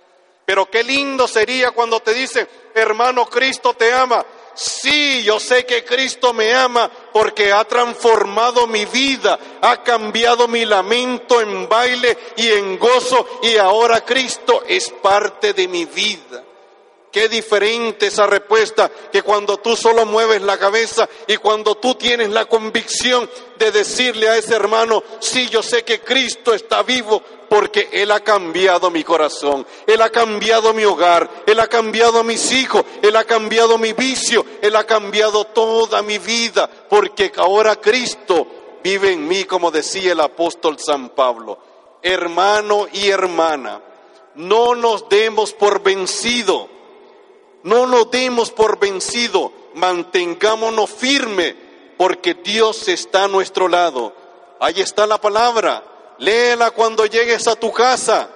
Pero 0.49 0.67
qué 0.67 0.83
lindo 0.83 1.27
sería 1.27 1.69
cuando 1.69 1.99
te 1.99 2.11
dice, 2.11 2.47
hermano, 2.73 3.27
Cristo 3.27 3.75
te 3.75 3.93
ama. 3.93 4.25
Sí, 4.55 5.21
yo 5.21 5.39
sé 5.39 5.63
que 5.63 5.85
Cristo 5.85 6.33
me 6.33 6.55
ama 6.55 6.89
porque 7.13 7.53
ha 7.53 7.63
transformado 7.65 8.65
mi 8.65 8.85
vida, 8.85 9.37
ha 9.61 9.83
cambiado 9.83 10.47
mi 10.47 10.65
lamento 10.65 11.39
en 11.39 11.69
baile 11.69 12.17
y 12.35 12.47
en 12.47 12.79
gozo 12.79 13.27
y 13.43 13.57
ahora 13.57 14.03
Cristo 14.03 14.63
es 14.67 14.89
parte 14.89 15.53
de 15.53 15.67
mi 15.67 15.85
vida. 15.85 16.43
Qué 17.11 17.29
diferente 17.29 18.07
esa 18.07 18.25
respuesta 18.25 18.89
que 19.11 19.21
cuando 19.21 19.57
tú 19.57 19.75
solo 19.75 20.03
mueves 20.07 20.41
la 20.41 20.57
cabeza 20.57 21.07
y 21.27 21.37
cuando 21.37 21.75
tú 21.75 21.93
tienes 21.93 22.29
la 22.29 22.45
convicción 22.45 23.29
de 23.59 23.71
decirle 23.71 24.29
a 24.29 24.37
ese 24.37 24.55
hermano, 24.55 25.03
sí, 25.19 25.47
yo 25.47 25.61
sé 25.61 25.83
que 25.83 25.99
Cristo 25.99 26.55
está 26.55 26.81
vivo 26.81 27.21
porque 27.49 27.89
Él 27.91 28.11
ha 28.11 28.19
cambiado 28.19 28.91
mi 28.91 29.03
corazón, 29.03 29.65
Él 29.87 30.01
ha 30.01 30.09
cambiado 30.09 30.73
mi 30.73 30.85
hogar, 30.85 31.29
Él 31.45 31.59
ha 31.59 31.67
cambiado 31.67 32.23
mis 32.23 32.51
hijos, 32.51 32.83
Él 33.01 33.15
ha 33.15 33.23
cambiado 33.23 33.77
mi 33.77 33.93
vicio, 33.93 34.45
Él 34.61 34.75
ha 34.75 34.85
cambiado 34.85 35.45
toda 35.45 36.01
mi 36.01 36.17
vida, 36.19 36.69
porque 36.89 37.31
ahora 37.37 37.75
Cristo 37.77 38.47
vive 38.83 39.11
en 39.11 39.27
mí, 39.27 39.45
como 39.45 39.71
decía 39.71 40.11
el 40.11 40.19
apóstol 40.19 40.77
San 40.79 41.09
Pablo. 41.09 41.57
Hermano 42.01 42.87
y 42.93 43.09
hermana, 43.09 43.81
no 44.35 44.75
nos 44.75 45.09
demos 45.09 45.51
por 45.53 45.81
vencido 45.81 46.79
no 47.63 47.85
nos 47.87 48.09
demos 48.09 48.51
por 48.51 48.79
vencido, 48.79 49.51
mantengámonos 49.73 50.89
firme, 50.89 51.55
porque 51.97 52.33
Dios 52.33 52.87
está 52.87 53.25
a 53.25 53.27
nuestro 53.27 53.67
lado. 53.67 54.13
Ahí 54.59 54.79
está 54.79 55.05
la 55.05 55.19
palabra, 55.19 55.83
léela 56.19 56.71
cuando 56.71 57.05
llegues 57.05 57.47
a 57.47 57.55
tu 57.55 57.71
casa. 57.71 58.29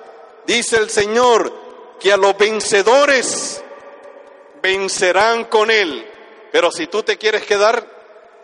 Dice 0.45 0.77
el 0.77 0.89
Señor 0.89 1.53
que 1.99 2.11
a 2.11 2.17
los 2.17 2.37
vencedores 2.37 3.63
vencerán 4.61 5.45
con 5.45 5.69
Él. 5.71 6.09
Pero 6.51 6.71
si 6.71 6.87
tú 6.87 7.03
te 7.03 7.17
quieres 7.17 7.45
quedar, 7.45 7.87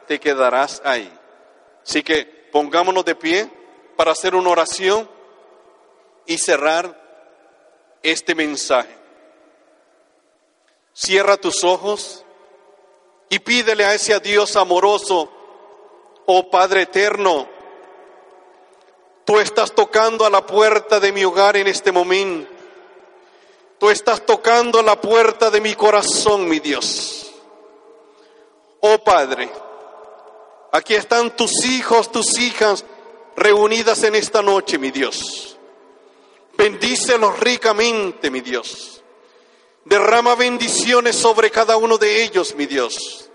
te 0.08 0.20
quedarás 0.20 0.82
ahí. 0.86 1.12
Así 1.84 2.04
que 2.04 2.26
pongámonos 2.52 3.06
de 3.06 3.16
pie 3.16 3.50
para 3.96 4.12
hacer 4.12 4.36
una 4.36 4.50
oración 4.50 5.10
y 6.26 6.38
cerrar 6.38 7.00
este 8.04 8.36
mensaje. 8.36 8.96
Cierra 10.94 11.38
tus 11.38 11.64
ojos 11.64 12.26
y 13.30 13.40
pídele 13.40 13.86
a 13.86 13.94
ese 13.94 14.20
Dios 14.20 14.56
amoroso, 14.56 15.32
oh 16.26 16.50
Padre 16.50 16.84
eterno, 16.84 17.48
tú 19.30 19.40
estás 19.40 19.74
tocando 19.74 20.26
a 20.26 20.30
la 20.32 20.44
puerta 20.44 21.00
de 21.00 21.12
mi 21.12 21.24
hogar 21.24 21.56
en 21.56 21.68
este 21.68 21.92
momento. 21.92 22.50
Tú 23.78 23.92
estás 23.92 24.26
tocando 24.26 24.80
a 24.80 24.82
la 24.82 25.00
puerta 25.00 25.52
de 25.52 25.62
mi 25.62 25.76
corazón, 25.76 26.50
mi 26.50 26.60
Dios. 26.60 27.32
Oh 28.80 28.98
Padre, 28.98 29.48
aquí 30.72 30.96
están 30.96 31.36
tus 31.36 31.64
hijos, 31.64 32.12
tus 32.12 32.40
hijas 32.40 32.84
reunidas 33.36 34.02
en 34.02 34.16
esta 34.16 34.42
noche, 34.42 34.80
mi 34.80 34.90
Dios. 34.90 35.60
Bendícelos 36.58 37.40
ricamente, 37.40 38.32
mi 38.32 38.42
Dios. 38.42 39.04
Derrama 39.86 40.34
bendiciones 40.34 41.16
sobre 41.16 41.52
cada 41.52 41.78
uno 41.78 42.00
de 42.00 42.24
ellos, 42.24 42.56
mi 42.56 42.66
Dios. 42.66 43.30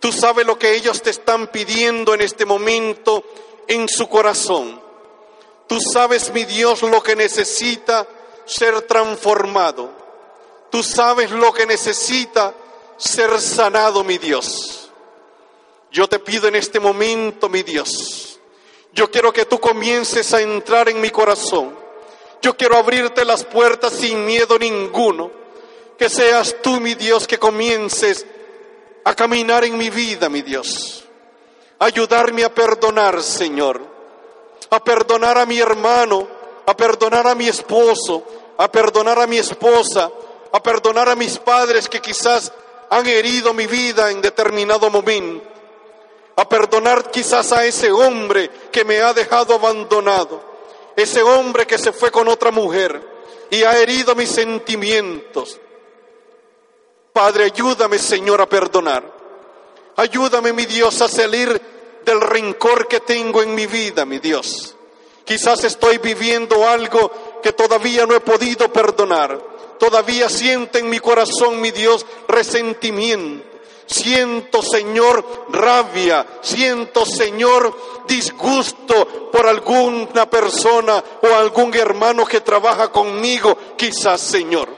Tú 0.00 0.12
sabes 0.12 0.44
lo 0.44 0.58
que 0.58 0.74
ellos 0.74 1.00
te 1.00 1.08
están 1.08 1.46
pidiendo 1.46 2.12
en 2.12 2.20
este 2.20 2.44
momento 2.44 3.24
en 3.66 3.88
su 3.88 4.06
corazón. 4.06 4.83
Tú 5.66 5.80
sabes, 5.80 6.32
mi 6.32 6.44
Dios, 6.44 6.82
lo 6.82 7.02
que 7.02 7.16
necesita 7.16 8.06
ser 8.44 8.82
transformado. 8.82 9.90
Tú 10.70 10.82
sabes 10.82 11.30
lo 11.30 11.52
que 11.52 11.66
necesita 11.66 12.54
ser 12.96 13.40
sanado, 13.40 14.04
mi 14.04 14.18
Dios. 14.18 14.90
Yo 15.90 16.08
te 16.08 16.18
pido 16.18 16.48
en 16.48 16.56
este 16.56 16.80
momento, 16.80 17.48
mi 17.48 17.62
Dios, 17.62 18.40
yo 18.92 19.10
quiero 19.10 19.32
que 19.32 19.44
tú 19.44 19.60
comiences 19.60 20.32
a 20.34 20.40
entrar 20.40 20.88
en 20.88 21.00
mi 21.00 21.10
corazón. 21.10 21.76
Yo 22.42 22.56
quiero 22.56 22.76
abrirte 22.76 23.24
las 23.24 23.44
puertas 23.44 23.92
sin 23.92 24.24
miedo 24.24 24.58
ninguno 24.58 25.30
que 25.98 26.08
seas 26.08 26.56
tú, 26.62 26.80
mi 26.80 26.94
Dios, 26.94 27.26
que 27.26 27.38
comiences 27.38 28.26
a 29.04 29.14
caminar 29.14 29.64
en 29.64 29.76
mi 29.76 29.90
vida, 29.90 30.28
mi 30.28 30.42
Dios. 30.42 31.04
Ayudarme 31.78 32.44
a 32.44 32.54
perdonar, 32.54 33.22
Señor. 33.22 33.93
A 34.70 34.82
perdonar 34.82 35.38
a 35.38 35.46
mi 35.46 35.58
hermano 35.58 36.34
a 36.66 36.76
perdonar 36.76 37.26
a 37.26 37.34
mi 37.34 37.48
esposo, 37.48 38.24
a 38.56 38.70
perdonar 38.70 39.18
a 39.18 39.26
mi 39.26 39.38
esposa, 39.38 40.10
a 40.52 40.62
perdonar 40.62 41.08
a 41.08 41.16
mis 41.16 41.38
padres 41.38 41.88
que 41.88 42.00
quizás 42.00 42.52
han 42.90 43.06
herido 43.06 43.52
mi 43.52 43.66
vida 43.66 44.10
en 44.10 44.22
determinado 44.22 44.90
momento, 44.90 45.46
a 46.36 46.48
perdonar 46.48 47.10
quizás 47.10 47.52
a 47.52 47.64
ese 47.64 47.92
hombre 47.92 48.50
que 48.70 48.84
me 48.84 49.00
ha 49.00 49.12
dejado 49.12 49.54
abandonado, 49.54 50.40
ese 50.96 51.22
hombre 51.22 51.66
que 51.66 51.78
se 51.78 51.92
fue 51.92 52.10
con 52.10 52.28
otra 52.28 52.50
mujer 52.50 53.00
y 53.50 53.62
ha 53.62 53.78
herido 53.78 54.14
mis 54.14 54.30
sentimientos. 54.30 55.60
Padre, 57.12 57.44
ayúdame, 57.44 57.98
Señor, 57.98 58.40
a 58.40 58.48
perdonar. 58.48 59.04
Ayúdame, 59.96 60.52
mi 60.52 60.66
Dios, 60.66 61.00
a 61.00 61.08
salir 61.08 61.60
del 62.04 62.20
rencor 62.20 62.86
que 62.88 63.00
tengo 63.00 63.42
en 63.42 63.54
mi 63.54 63.66
vida, 63.66 64.04
mi 64.04 64.18
Dios. 64.18 64.74
Quizás 65.24 65.64
estoy 65.64 65.98
viviendo 65.98 66.68
algo 66.68 67.40
que 67.42 67.52
todavía 67.52 68.06
no 68.06 68.14
he 68.14 68.20
podido 68.20 68.72
perdonar. 68.72 69.40
Todavía 69.78 70.28
siento 70.28 70.78
en 70.78 70.88
mi 70.88 71.00
corazón, 71.00 71.60
mi 71.60 71.70
Dios, 71.70 72.04
resentimiento. 72.28 73.54
Siento, 73.86 74.62
Señor, 74.62 75.24
rabia. 75.50 76.26
Siento, 76.40 77.04
Señor, 77.04 77.74
disgusto 78.06 79.30
por 79.30 79.46
alguna 79.46 80.28
persona 80.28 81.02
o 81.22 81.34
algún 81.34 81.74
hermano 81.74 82.24
que 82.24 82.40
trabaja 82.40 82.90
conmigo, 82.90 83.56
quizás, 83.76 84.20
Señor. 84.20 84.68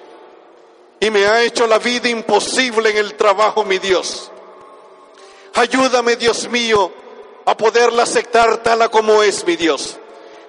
Y 0.98 1.10
me 1.10 1.26
ha 1.26 1.42
hecho 1.42 1.66
la 1.66 1.78
vida 1.78 2.08
imposible 2.08 2.90
en 2.90 2.98
el 2.98 3.14
trabajo, 3.14 3.64
mi 3.64 3.78
Dios. 3.78 4.30
Ayúdame, 5.54 6.16
Dios 6.16 6.48
mío, 6.48 6.90
a 7.46 7.56
poderla 7.56 8.02
aceptar 8.02 8.62
tal 8.62 8.90
como 8.90 9.22
es, 9.22 9.46
mi 9.46 9.56
Dios. 9.56 9.98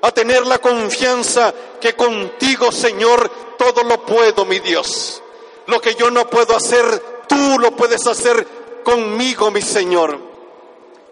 A 0.01 0.11
tener 0.11 0.45
la 0.45 0.57
confianza 0.57 1.53
que 1.79 1.93
contigo, 1.93 2.71
Señor, 2.71 3.31
todo 3.57 3.83
lo 3.83 4.03
puedo, 4.03 4.45
mi 4.45 4.59
Dios. 4.59 5.21
Lo 5.67 5.79
que 5.79 5.95
yo 5.95 6.09
no 6.09 6.29
puedo 6.29 6.55
hacer, 6.55 7.25
tú 7.27 7.59
lo 7.59 7.75
puedes 7.75 8.05
hacer 8.07 8.45
conmigo, 8.83 9.51
mi 9.51 9.61
Señor. 9.61 10.17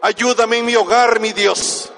Ayúdame 0.02 0.58
en 0.58 0.66
mi 0.66 0.76
hogar, 0.76 1.20
mi 1.20 1.34
Dios. 1.34 1.92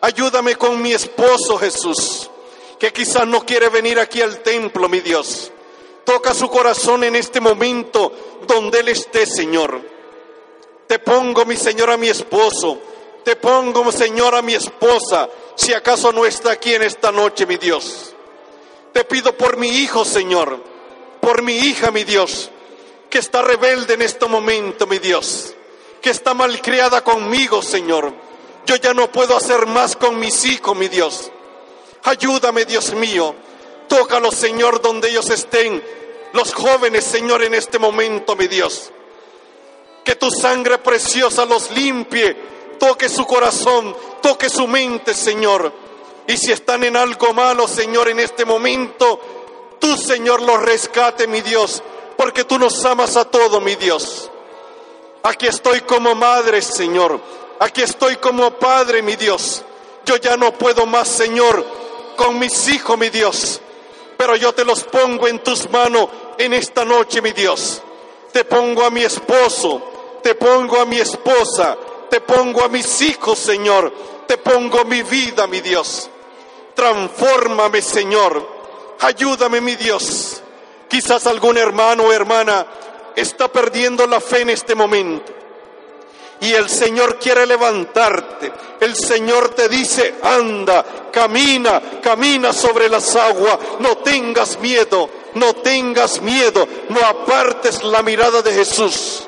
Ayúdame 0.00 0.56
con 0.56 0.80
mi 0.80 0.92
esposo 0.92 1.58
Jesús, 1.58 2.30
que 2.78 2.92
quizás 2.92 3.26
no 3.26 3.44
quiere 3.44 3.68
venir 3.68 3.98
aquí 3.98 4.22
al 4.22 4.40
templo, 4.40 4.88
mi 4.88 5.00
Dios. 5.00 5.50
Toca 6.04 6.32
su 6.32 6.48
corazón 6.48 7.04
en 7.04 7.16
este 7.16 7.40
momento 7.40 8.12
donde 8.46 8.80
Él 8.80 8.88
esté, 8.88 9.26
Señor. 9.26 9.80
Te 10.86 10.98
pongo, 11.00 11.44
mi 11.44 11.56
Señor, 11.56 11.90
a 11.90 11.96
mi 11.96 12.08
esposo. 12.08 12.78
Te 13.26 13.34
pongo, 13.34 13.90
Señor, 13.90 14.36
a 14.36 14.40
mi 14.40 14.54
esposa, 14.54 15.28
si 15.56 15.74
acaso 15.74 16.12
no 16.12 16.24
está 16.24 16.52
aquí 16.52 16.74
en 16.74 16.84
esta 16.84 17.10
noche, 17.10 17.44
mi 17.44 17.56
Dios. 17.56 18.14
Te 18.92 19.02
pido 19.02 19.36
por 19.36 19.56
mi 19.56 19.66
hijo, 19.66 20.04
Señor, 20.04 20.62
por 21.20 21.42
mi 21.42 21.56
hija, 21.56 21.90
mi 21.90 22.04
Dios, 22.04 22.52
que 23.10 23.18
está 23.18 23.42
rebelde 23.42 23.94
en 23.94 24.02
este 24.02 24.26
momento, 24.26 24.86
mi 24.86 25.00
Dios, 25.00 25.56
que 26.00 26.10
está 26.10 26.34
malcriada 26.34 27.02
conmigo, 27.02 27.62
Señor. 27.62 28.12
Yo 28.64 28.76
ya 28.76 28.94
no 28.94 29.10
puedo 29.10 29.36
hacer 29.36 29.66
más 29.66 29.96
con 29.96 30.20
mis 30.20 30.44
hijos, 30.44 30.76
mi 30.76 30.86
Dios. 30.86 31.32
Ayúdame, 32.04 32.64
Dios 32.64 32.94
mío. 32.94 33.34
Tócalos, 33.88 34.36
Señor, 34.36 34.80
donde 34.80 35.10
ellos 35.10 35.30
estén. 35.30 35.82
Los 36.32 36.54
jóvenes, 36.54 37.02
Señor, 37.02 37.42
en 37.42 37.54
este 37.54 37.80
momento, 37.80 38.36
mi 38.36 38.46
Dios. 38.46 38.92
Que 40.04 40.14
tu 40.14 40.30
sangre 40.30 40.78
preciosa 40.78 41.44
los 41.44 41.72
limpie, 41.72 42.54
toque 42.78 43.08
su 43.08 43.26
corazón, 43.26 43.96
toque 44.22 44.48
su 44.48 44.66
mente, 44.66 45.14
Señor. 45.14 45.72
Y 46.26 46.36
si 46.36 46.52
están 46.52 46.84
en 46.84 46.96
algo 46.96 47.32
malo, 47.32 47.68
Señor, 47.68 48.08
en 48.08 48.20
este 48.20 48.44
momento, 48.44 49.20
tú, 49.78 49.96
Señor, 49.96 50.42
los 50.42 50.60
rescate, 50.62 51.26
mi 51.26 51.40
Dios, 51.40 51.82
porque 52.16 52.44
tú 52.44 52.58
nos 52.58 52.84
amas 52.84 53.16
a 53.16 53.24
todos, 53.24 53.62
mi 53.62 53.76
Dios. 53.76 54.30
Aquí 55.22 55.46
estoy 55.46 55.80
como 55.80 56.14
madre, 56.14 56.62
Señor. 56.62 57.20
Aquí 57.58 57.82
estoy 57.82 58.16
como 58.16 58.50
padre, 58.52 59.02
mi 59.02 59.16
Dios. 59.16 59.62
Yo 60.04 60.16
ya 60.16 60.36
no 60.36 60.52
puedo 60.52 60.86
más, 60.86 61.08
Señor, 61.08 61.64
con 62.16 62.38
mis 62.38 62.68
hijos, 62.68 62.98
mi 62.98 63.08
Dios. 63.10 63.60
Pero 64.16 64.36
yo 64.36 64.52
te 64.52 64.64
los 64.64 64.84
pongo 64.84 65.28
en 65.28 65.40
tus 65.40 65.68
manos 65.70 66.08
en 66.38 66.54
esta 66.54 66.84
noche, 66.84 67.20
mi 67.22 67.32
Dios. 67.32 67.82
Te 68.32 68.44
pongo 68.44 68.84
a 68.84 68.90
mi 68.90 69.02
esposo, 69.02 69.82
te 70.22 70.34
pongo 70.34 70.80
a 70.80 70.84
mi 70.84 70.98
esposa, 70.98 71.76
te 72.08 72.20
pongo 72.20 72.64
a 72.64 72.68
mis 72.68 73.02
hijos, 73.02 73.38
Señor. 73.38 73.92
Te 74.26 74.38
pongo 74.38 74.84
mi 74.84 75.02
vida, 75.02 75.46
mi 75.46 75.60
Dios. 75.60 76.10
Transfórmame, 76.74 77.80
Señor. 77.80 78.46
Ayúdame, 79.00 79.60
mi 79.60 79.76
Dios. 79.76 80.42
Quizás 80.88 81.26
algún 81.26 81.58
hermano 81.58 82.04
o 82.04 82.12
hermana 82.12 82.66
está 83.14 83.48
perdiendo 83.48 84.06
la 84.06 84.20
fe 84.20 84.42
en 84.42 84.50
este 84.50 84.74
momento. 84.74 85.32
Y 86.40 86.52
el 86.52 86.68
Señor 86.68 87.18
quiere 87.18 87.46
levantarte. 87.46 88.52
El 88.80 88.94
Señor 88.94 89.50
te 89.50 89.68
dice, 89.68 90.16
anda, 90.22 90.84
camina, 91.10 92.00
camina 92.02 92.52
sobre 92.52 92.88
las 92.88 93.16
aguas. 93.16 93.58
No 93.80 93.98
tengas 93.98 94.58
miedo, 94.58 95.08
no 95.34 95.54
tengas 95.54 96.20
miedo. 96.20 96.68
No 96.90 97.00
apartes 97.00 97.82
la 97.82 98.02
mirada 98.02 98.42
de 98.42 98.52
Jesús. 98.52 99.26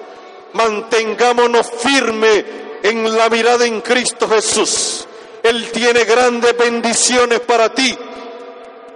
Mantengámonos 0.52 1.70
firme 1.70 2.67
en 2.82 3.16
la 3.16 3.28
mirada 3.28 3.66
en 3.66 3.80
Cristo 3.80 4.28
Jesús. 4.28 5.06
Él 5.42 5.70
tiene 5.70 6.04
grandes 6.04 6.56
bendiciones 6.56 7.40
para 7.40 7.72
ti 7.72 7.96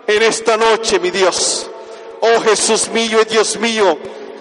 en 0.06 0.22
esta 0.22 0.56
noche, 0.56 0.98
mi 0.98 1.10
Dios. 1.10 1.68
Oh 2.20 2.40
Jesús 2.40 2.88
mío 2.88 3.20
y 3.22 3.24
Dios 3.24 3.58
mío, 3.58 3.98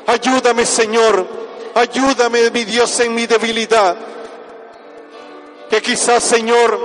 ayúdame 0.08 0.66
Señor, 0.66 1.26
ayúdame 1.74 2.52
mi 2.52 2.66
Dios 2.66 3.00
en 3.00 3.16
mi 3.16 3.26
debilidad. 3.26 3.96
Que 5.70 5.82
quizás 5.82 6.24
Señor 6.24 6.80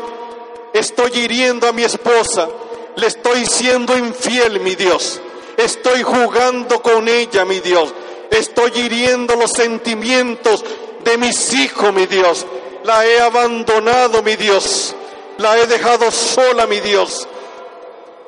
estoy 0.72 1.10
hiriendo 1.18 1.68
a 1.68 1.72
mi 1.72 1.82
esposa, 1.82 2.48
le 2.96 3.06
estoy 3.06 3.44
siendo 3.46 3.96
infiel, 3.96 4.60
mi 4.60 4.74
Dios. 4.74 5.20
Estoy 5.56 6.02
jugando 6.02 6.82
con 6.82 7.08
ella, 7.08 7.44
mi 7.44 7.60
Dios. 7.60 7.92
Estoy 8.30 8.72
hiriendo 8.76 9.36
los 9.36 9.50
sentimientos 9.52 10.64
de 11.06 11.16
mis 11.16 11.54
hijos, 11.54 11.94
mi 11.94 12.06
Dios. 12.06 12.44
La 12.84 13.06
he 13.06 13.20
abandonado, 13.20 14.22
mi 14.22 14.36
Dios. 14.36 14.94
La 15.38 15.56
he 15.56 15.66
dejado 15.66 16.10
sola, 16.10 16.66
mi 16.66 16.80
Dios. 16.80 17.26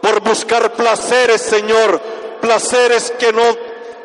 Por 0.01 0.21
buscar 0.21 0.73
placeres, 0.73 1.43
Señor. 1.43 2.01
Placeres 2.41 3.13
que 3.19 3.33
no 3.33 3.43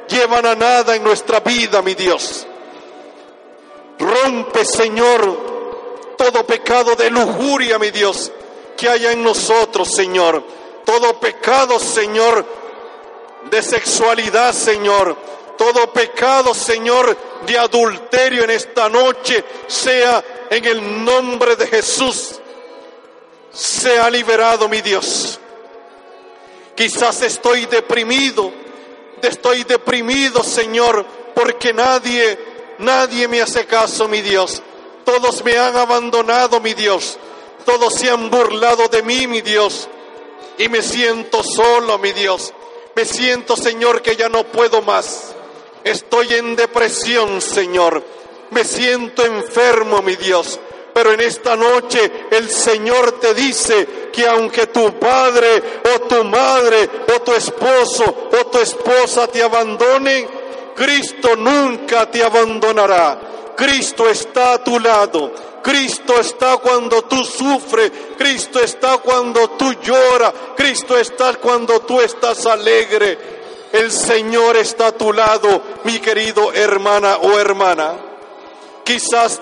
llevan 0.07 0.45
a 0.47 0.55
nada 0.55 0.95
en 0.95 1.03
nuestra 1.03 1.39
vida, 1.39 1.83
mi 1.83 1.93
Dios. 1.93 2.47
Rompe, 3.99 4.65
Señor, 4.65 6.15
todo 6.17 6.45
pecado 6.45 6.95
de 6.95 7.11
lujuria, 7.11 7.77
mi 7.77 7.91
Dios, 7.91 8.31
que 8.75 8.89
haya 8.89 9.11
en 9.11 9.23
nosotros, 9.23 9.93
Señor. 9.93 10.43
Todo 10.83 11.19
pecado, 11.19 11.79
Señor, 11.79 12.43
de 13.51 13.61
sexualidad, 13.61 14.51
Señor 14.51 15.15
todo 15.57 15.91
pecado, 15.93 16.53
Señor, 16.53 17.15
de 17.45 17.57
adulterio 17.57 18.43
en 18.43 18.51
esta 18.51 18.89
noche, 18.89 19.43
sea 19.67 20.23
en 20.49 20.65
el 20.65 21.03
nombre 21.03 21.55
de 21.55 21.67
Jesús, 21.67 22.39
sea 23.51 24.09
liberado, 24.09 24.67
mi 24.67 24.81
Dios. 24.81 25.39
Quizás 26.75 27.21
estoy 27.21 27.65
deprimido, 27.65 28.51
estoy 29.21 29.63
deprimido, 29.63 30.43
Señor, 30.43 31.05
porque 31.35 31.73
nadie, 31.73 32.37
nadie 32.79 33.27
me 33.27 33.41
hace 33.41 33.65
caso, 33.65 34.07
mi 34.07 34.21
Dios. 34.21 34.61
Todos 35.05 35.43
me 35.43 35.57
han 35.57 35.75
abandonado, 35.75 36.59
mi 36.59 36.73
Dios. 36.73 37.19
Todos 37.65 37.93
se 37.95 38.09
han 38.09 38.29
burlado 38.29 38.87
de 38.87 39.03
mí, 39.03 39.27
mi 39.27 39.41
Dios. 39.41 39.87
Y 40.57 40.69
me 40.69 40.81
siento 40.81 41.43
solo, 41.43 41.97
mi 41.97 42.11
Dios. 42.11 42.53
Me 42.95 43.05
siento, 43.05 43.55
Señor, 43.55 44.01
que 44.01 44.15
ya 44.15 44.29
no 44.29 44.43
puedo 44.43 44.81
más. 44.81 45.32
Estoy 45.83 46.33
en 46.33 46.55
depresión, 46.55 47.41
Señor. 47.41 48.03
Me 48.51 48.63
siento 48.63 49.25
enfermo, 49.25 50.01
mi 50.01 50.15
Dios. 50.15 50.59
Pero 50.93 51.11
en 51.11 51.21
esta 51.21 51.55
noche 51.55 52.27
el 52.29 52.49
Señor 52.49 53.19
te 53.19 53.33
dice 53.33 54.09
que 54.13 54.27
aunque 54.27 54.67
tu 54.67 54.93
padre 54.99 55.81
o 55.95 56.01
tu 56.01 56.23
madre 56.23 56.87
o 57.15 57.21
tu 57.21 57.33
esposo 57.33 58.29
o 58.31 58.45
tu 58.47 58.59
esposa 58.59 59.27
te 59.27 59.41
abandonen, 59.41 60.27
Cristo 60.75 61.35
nunca 61.35 62.09
te 62.09 62.23
abandonará. 62.23 63.19
Cristo 63.55 64.07
está 64.07 64.53
a 64.53 64.63
tu 64.63 64.79
lado. 64.79 65.31
Cristo 65.63 66.19
está 66.19 66.57
cuando 66.57 67.03
tú 67.03 67.23
sufres. 67.23 67.91
Cristo 68.17 68.59
está 68.59 68.97
cuando 68.97 69.49
tú 69.51 69.73
lloras. 69.81 70.33
Cristo 70.55 70.97
está 70.97 71.33
cuando 71.35 71.79
tú 71.81 72.01
estás 72.01 72.45
alegre. 72.45 73.32
El 73.73 73.91
Señor 73.91 74.55
está 74.55 74.87
a 74.87 74.91
tu 74.91 75.11
lado, 75.11 75.63
mi 75.83 75.97
querido 75.97 76.53
hermana 76.53 77.17
o 77.17 77.39
hermana. 77.39 77.95
Quizás 78.83 79.41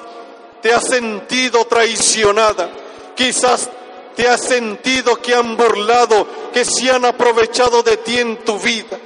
te 0.61 0.73
has 0.73 0.87
sentido 0.87 1.65
traicionada. 1.65 2.69
Quizás 3.13 3.69
te 4.15 4.29
has 4.29 4.41
sentido 4.41 5.17
que 5.17 5.35
han 5.35 5.57
burlado 5.57 6.25
que 6.53 6.63
se 6.63 6.89
han 6.89 7.03
aprovechado 7.03 7.83
de 7.83 7.97
ti 7.97 8.19
en 8.19 8.37
tu 8.37 8.57
vida. 8.57 8.97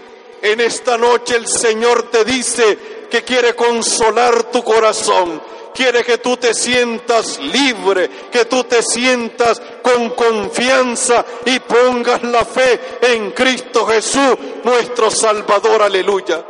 En 0.44 0.62
esta 0.62 0.96
noche 0.96 1.36
el 1.38 1.48
Señor 1.48 2.12
te 2.12 2.24
dice 2.24 3.08
que 3.10 3.24
quiere 3.24 3.56
consolar 3.56 4.52
tu 4.52 4.64
corazón, 4.64 5.42
quiere 5.76 6.04
que 6.04 6.18
tú 6.20 6.38
te 6.38 6.54
sientas 6.54 7.38
libre, 7.40 8.10
que 8.32 8.46
tú 8.46 8.64
te 8.64 8.82
sientas 8.82 9.62
con 9.84 10.12
confianza 10.12 11.26
y 11.46 11.60
pongas 11.60 12.24
la 12.24 12.46
fe 12.46 12.80
en 13.02 13.32
Cristo 13.32 13.86
Jesús, 13.86 14.38
nuestro 14.64 15.12
Salvador, 15.12 15.84
aleluya. 15.84 16.44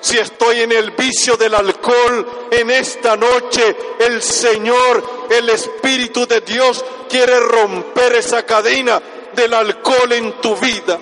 Si 0.00 0.18
estoy 0.18 0.62
en 0.62 0.72
el 0.72 0.90
vicio 0.92 1.36
del 1.36 1.54
alcohol 1.54 2.48
en 2.50 2.70
esta 2.70 3.16
noche, 3.16 3.76
el 4.00 4.20
Señor, 4.22 5.28
el 5.30 5.48
Espíritu 5.50 6.26
de 6.26 6.40
Dios 6.40 6.84
quiere 7.08 7.38
romper 7.38 8.14
esa 8.14 8.44
cadena 8.44 9.00
del 9.34 9.54
alcohol 9.54 10.12
en 10.12 10.32
tu 10.40 10.56
vida 10.56 10.98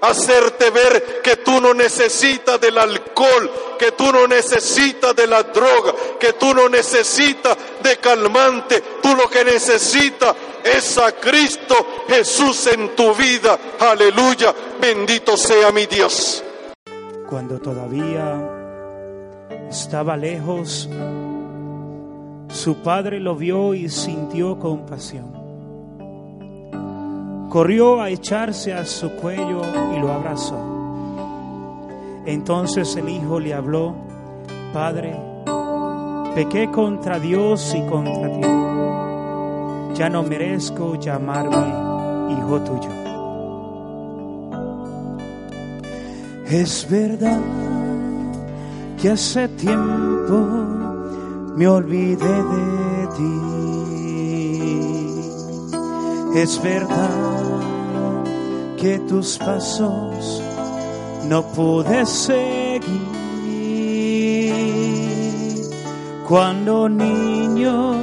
hacerte 0.00 0.70
ver 0.70 1.20
que 1.22 1.36
tú 1.36 1.60
no 1.60 1.74
necesitas 1.74 2.60
del 2.60 2.78
alcohol, 2.78 3.50
que 3.78 3.92
tú 3.92 4.12
no 4.12 4.26
necesitas 4.26 5.14
de 5.14 5.26
la 5.26 5.42
droga, 5.42 5.94
que 6.18 6.34
tú 6.34 6.54
no 6.54 6.68
necesitas 6.68 7.56
de 7.82 7.96
calmante, 7.98 8.82
tú 9.02 9.14
lo 9.14 9.28
que 9.28 9.44
necesitas 9.44 10.34
es 10.64 10.98
a 10.98 11.12
Cristo 11.12 11.74
Jesús 12.08 12.66
en 12.68 12.94
tu 12.94 13.14
vida. 13.14 13.58
Aleluya, 13.80 14.54
bendito 14.80 15.36
sea 15.36 15.70
mi 15.72 15.86
Dios. 15.86 16.44
Cuando 17.28 17.58
todavía 17.60 18.40
estaba 19.68 20.16
lejos, 20.16 20.88
su 22.50 22.76
padre 22.82 23.20
lo 23.20 23.36
vio 23.36 23.74
y 23.74 23.88
sintió 23.88 24.58
compasión 24.58 25.37
corrió 27.48 28.00
a 28.00 28.10
echarse 28.10 28.72
a 28.72 28.84
su 28.84 29.10
cuello 29.16 29.62
y 29.96 30.00
lo 30.00 30.12
abrazó. 30.12 30.58
Entonces 32.26 32.94
el 32.96 33.08
hijo 33.08 33.40
le 33.40 33.54
habló, 33.54 33.94
Padre, 34.72 35.16
pequé 36.34 36.70
contra 36.70 37.18
Dios 37.18 37.74
y 37.74 37.82
contra 37.86 38.30
ti. 38.32 38.40
Ya 39.98 40.08
no 40.10 40.22
merezco 40.22 40.96
llamarme 40.96 41.88
hijo 42.32 42.60
tuyo. 42.60 42.90
Es 46.50 46.86
verdad 46.90 47.40
que 49.00 49.10
hace 49.10 49.48
tiempo 49.48 50.36
me 51.56 51.66
olvidé 51.68 52.42
de 52.42 53.06
ti. 53.16 53.40
Es 56.34 56.62
verdad 56.62 57.37
que 58.80 58.98
tus 59.00 59.36
pasos 59.38 60.42
no 61.24 61.42
pude 61.42 62.06
seguir. 62.06 62.78
Cuando 66.28 66.88
niño 66.88 67.94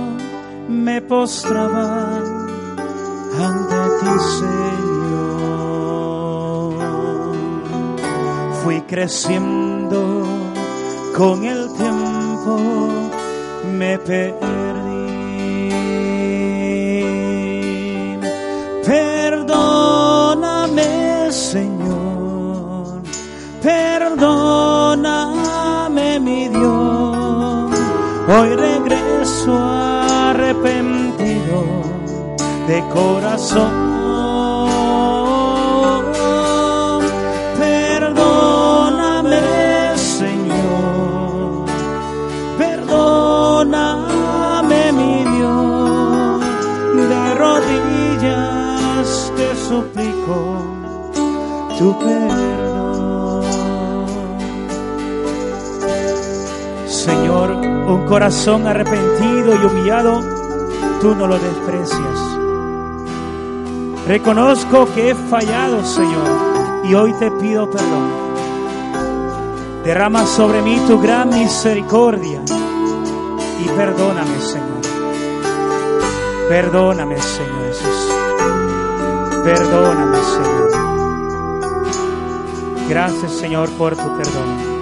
me 0.68 1.02
postraba 1.02 2.18
ante 3.40 3.76
ti, 4.00 4.20
Señor. 4.40 4.76
Fui 8.64 8.82
creciendo 8.82 10.24
con 11.16 11.46
el 11.46 11.72
tiempo, 11.74 12.58
me 13.78 13.98
perdí 14.00 14.75
Señor, 21.36 23.04
perdóname, 23.62 24.18
mi 26.22 26.48
Dios. 26.48 27.76
Hoy 28.30 28.56
regreso 28.56 29.60
arrepentido 29.60 31.66
de 32.68 32.82
corazón. 32.94 33.95
Tu 51.86 52.00
perdón. 52.00 53.44
Señor, 56.88 57.52
un 57.52 58.06
corazón 58.08 58.66
arrepentido 58.66 59.54
y 59.54 59.66
humillado, 59.66 60.20
tú 61.00 61.14
no 61.14 61.28
lo 61.28 61.38
desprecias. 61.38 62.20
Reconozco 64.08 64.88
que 64.96 65.12
he 65.12 65.16
fallado, 65.16 65.86
Señor, 65.86 66.30
y 66.86 66.96
hoy 66.96 67.14
te 67.14 67.30
pido 67.30 67.70
perdón. 67.70 68.10
Derrama 69.84 70.26
sobre 70.26 70.64
mí 70.64 70.80
tu 70.88 71.00
gran 71.00 71.30
misericordia 71.30 72.42
y 73.64 73.68
perdóname, 73.78 74.40
Señor. 74.40 74.82
Perdóname, 76.50 77.22
Señor 77.22 77.68
Jesús. 77.68 78.12
Perdóname. 79.44 80.25
Gracias 82.88 83.32
Señor 83.32 83.70
por 83.72 83.96
tu 83.96 84.18
perdón. 84.18 84.76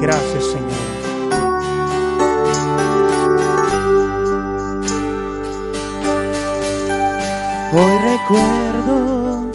Gracias 0.00 0.44
Señor. 0.44 0.90
Hoy 7.72 7.98
recuerdo 7.98 9.50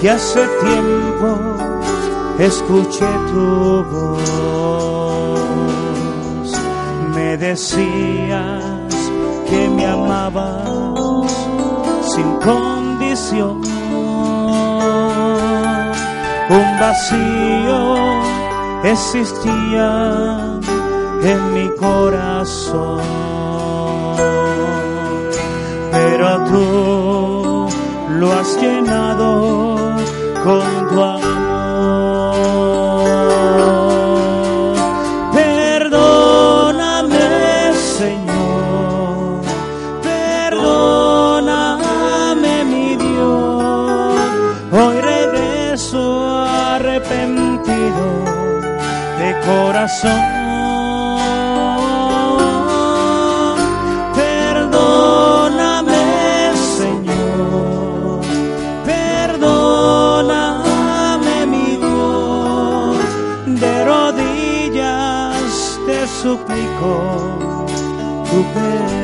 que 0.00 0.10
hace 0.10 0.40
tiempo 0.64 1.38
escuché 2.38 3.06
tu 3.30 3.84
voz. 3.84 4.62
Me 7.14 7.36
decías 7.36 8.64
que 9.48 9.68
me 9.68 9.86
amabas 9.86 11.30
sin 12.14 12.36
condición 12.38 13.60
un 16.50 16.78
vacío 16.78 17.96
existía 18.84 20.58
en 21.22 21.54
mi 21.54 21.68
corazón, 21.76 23.00
pero 25.92 26.44
tú 26.44 27.68
lo 28.18 28.32
has 28.32 28.60
llenado 28.60 29.76
con 30.44 30.88
tu 30.88 31.02
amor. 31.02 31.31
Perdóname, 54.14 55.96
Señor. 56.78 58.20
Perdóname, 58.86 60.26
mi 61.46 61.76
Dios. 61.78 62.96
De 63.60 63.84
rodillas 63.84 65.80
te 65.84 66.06
suplico 66.06 66.92
tu 68.30 68.44
perdón. 68.54 69.01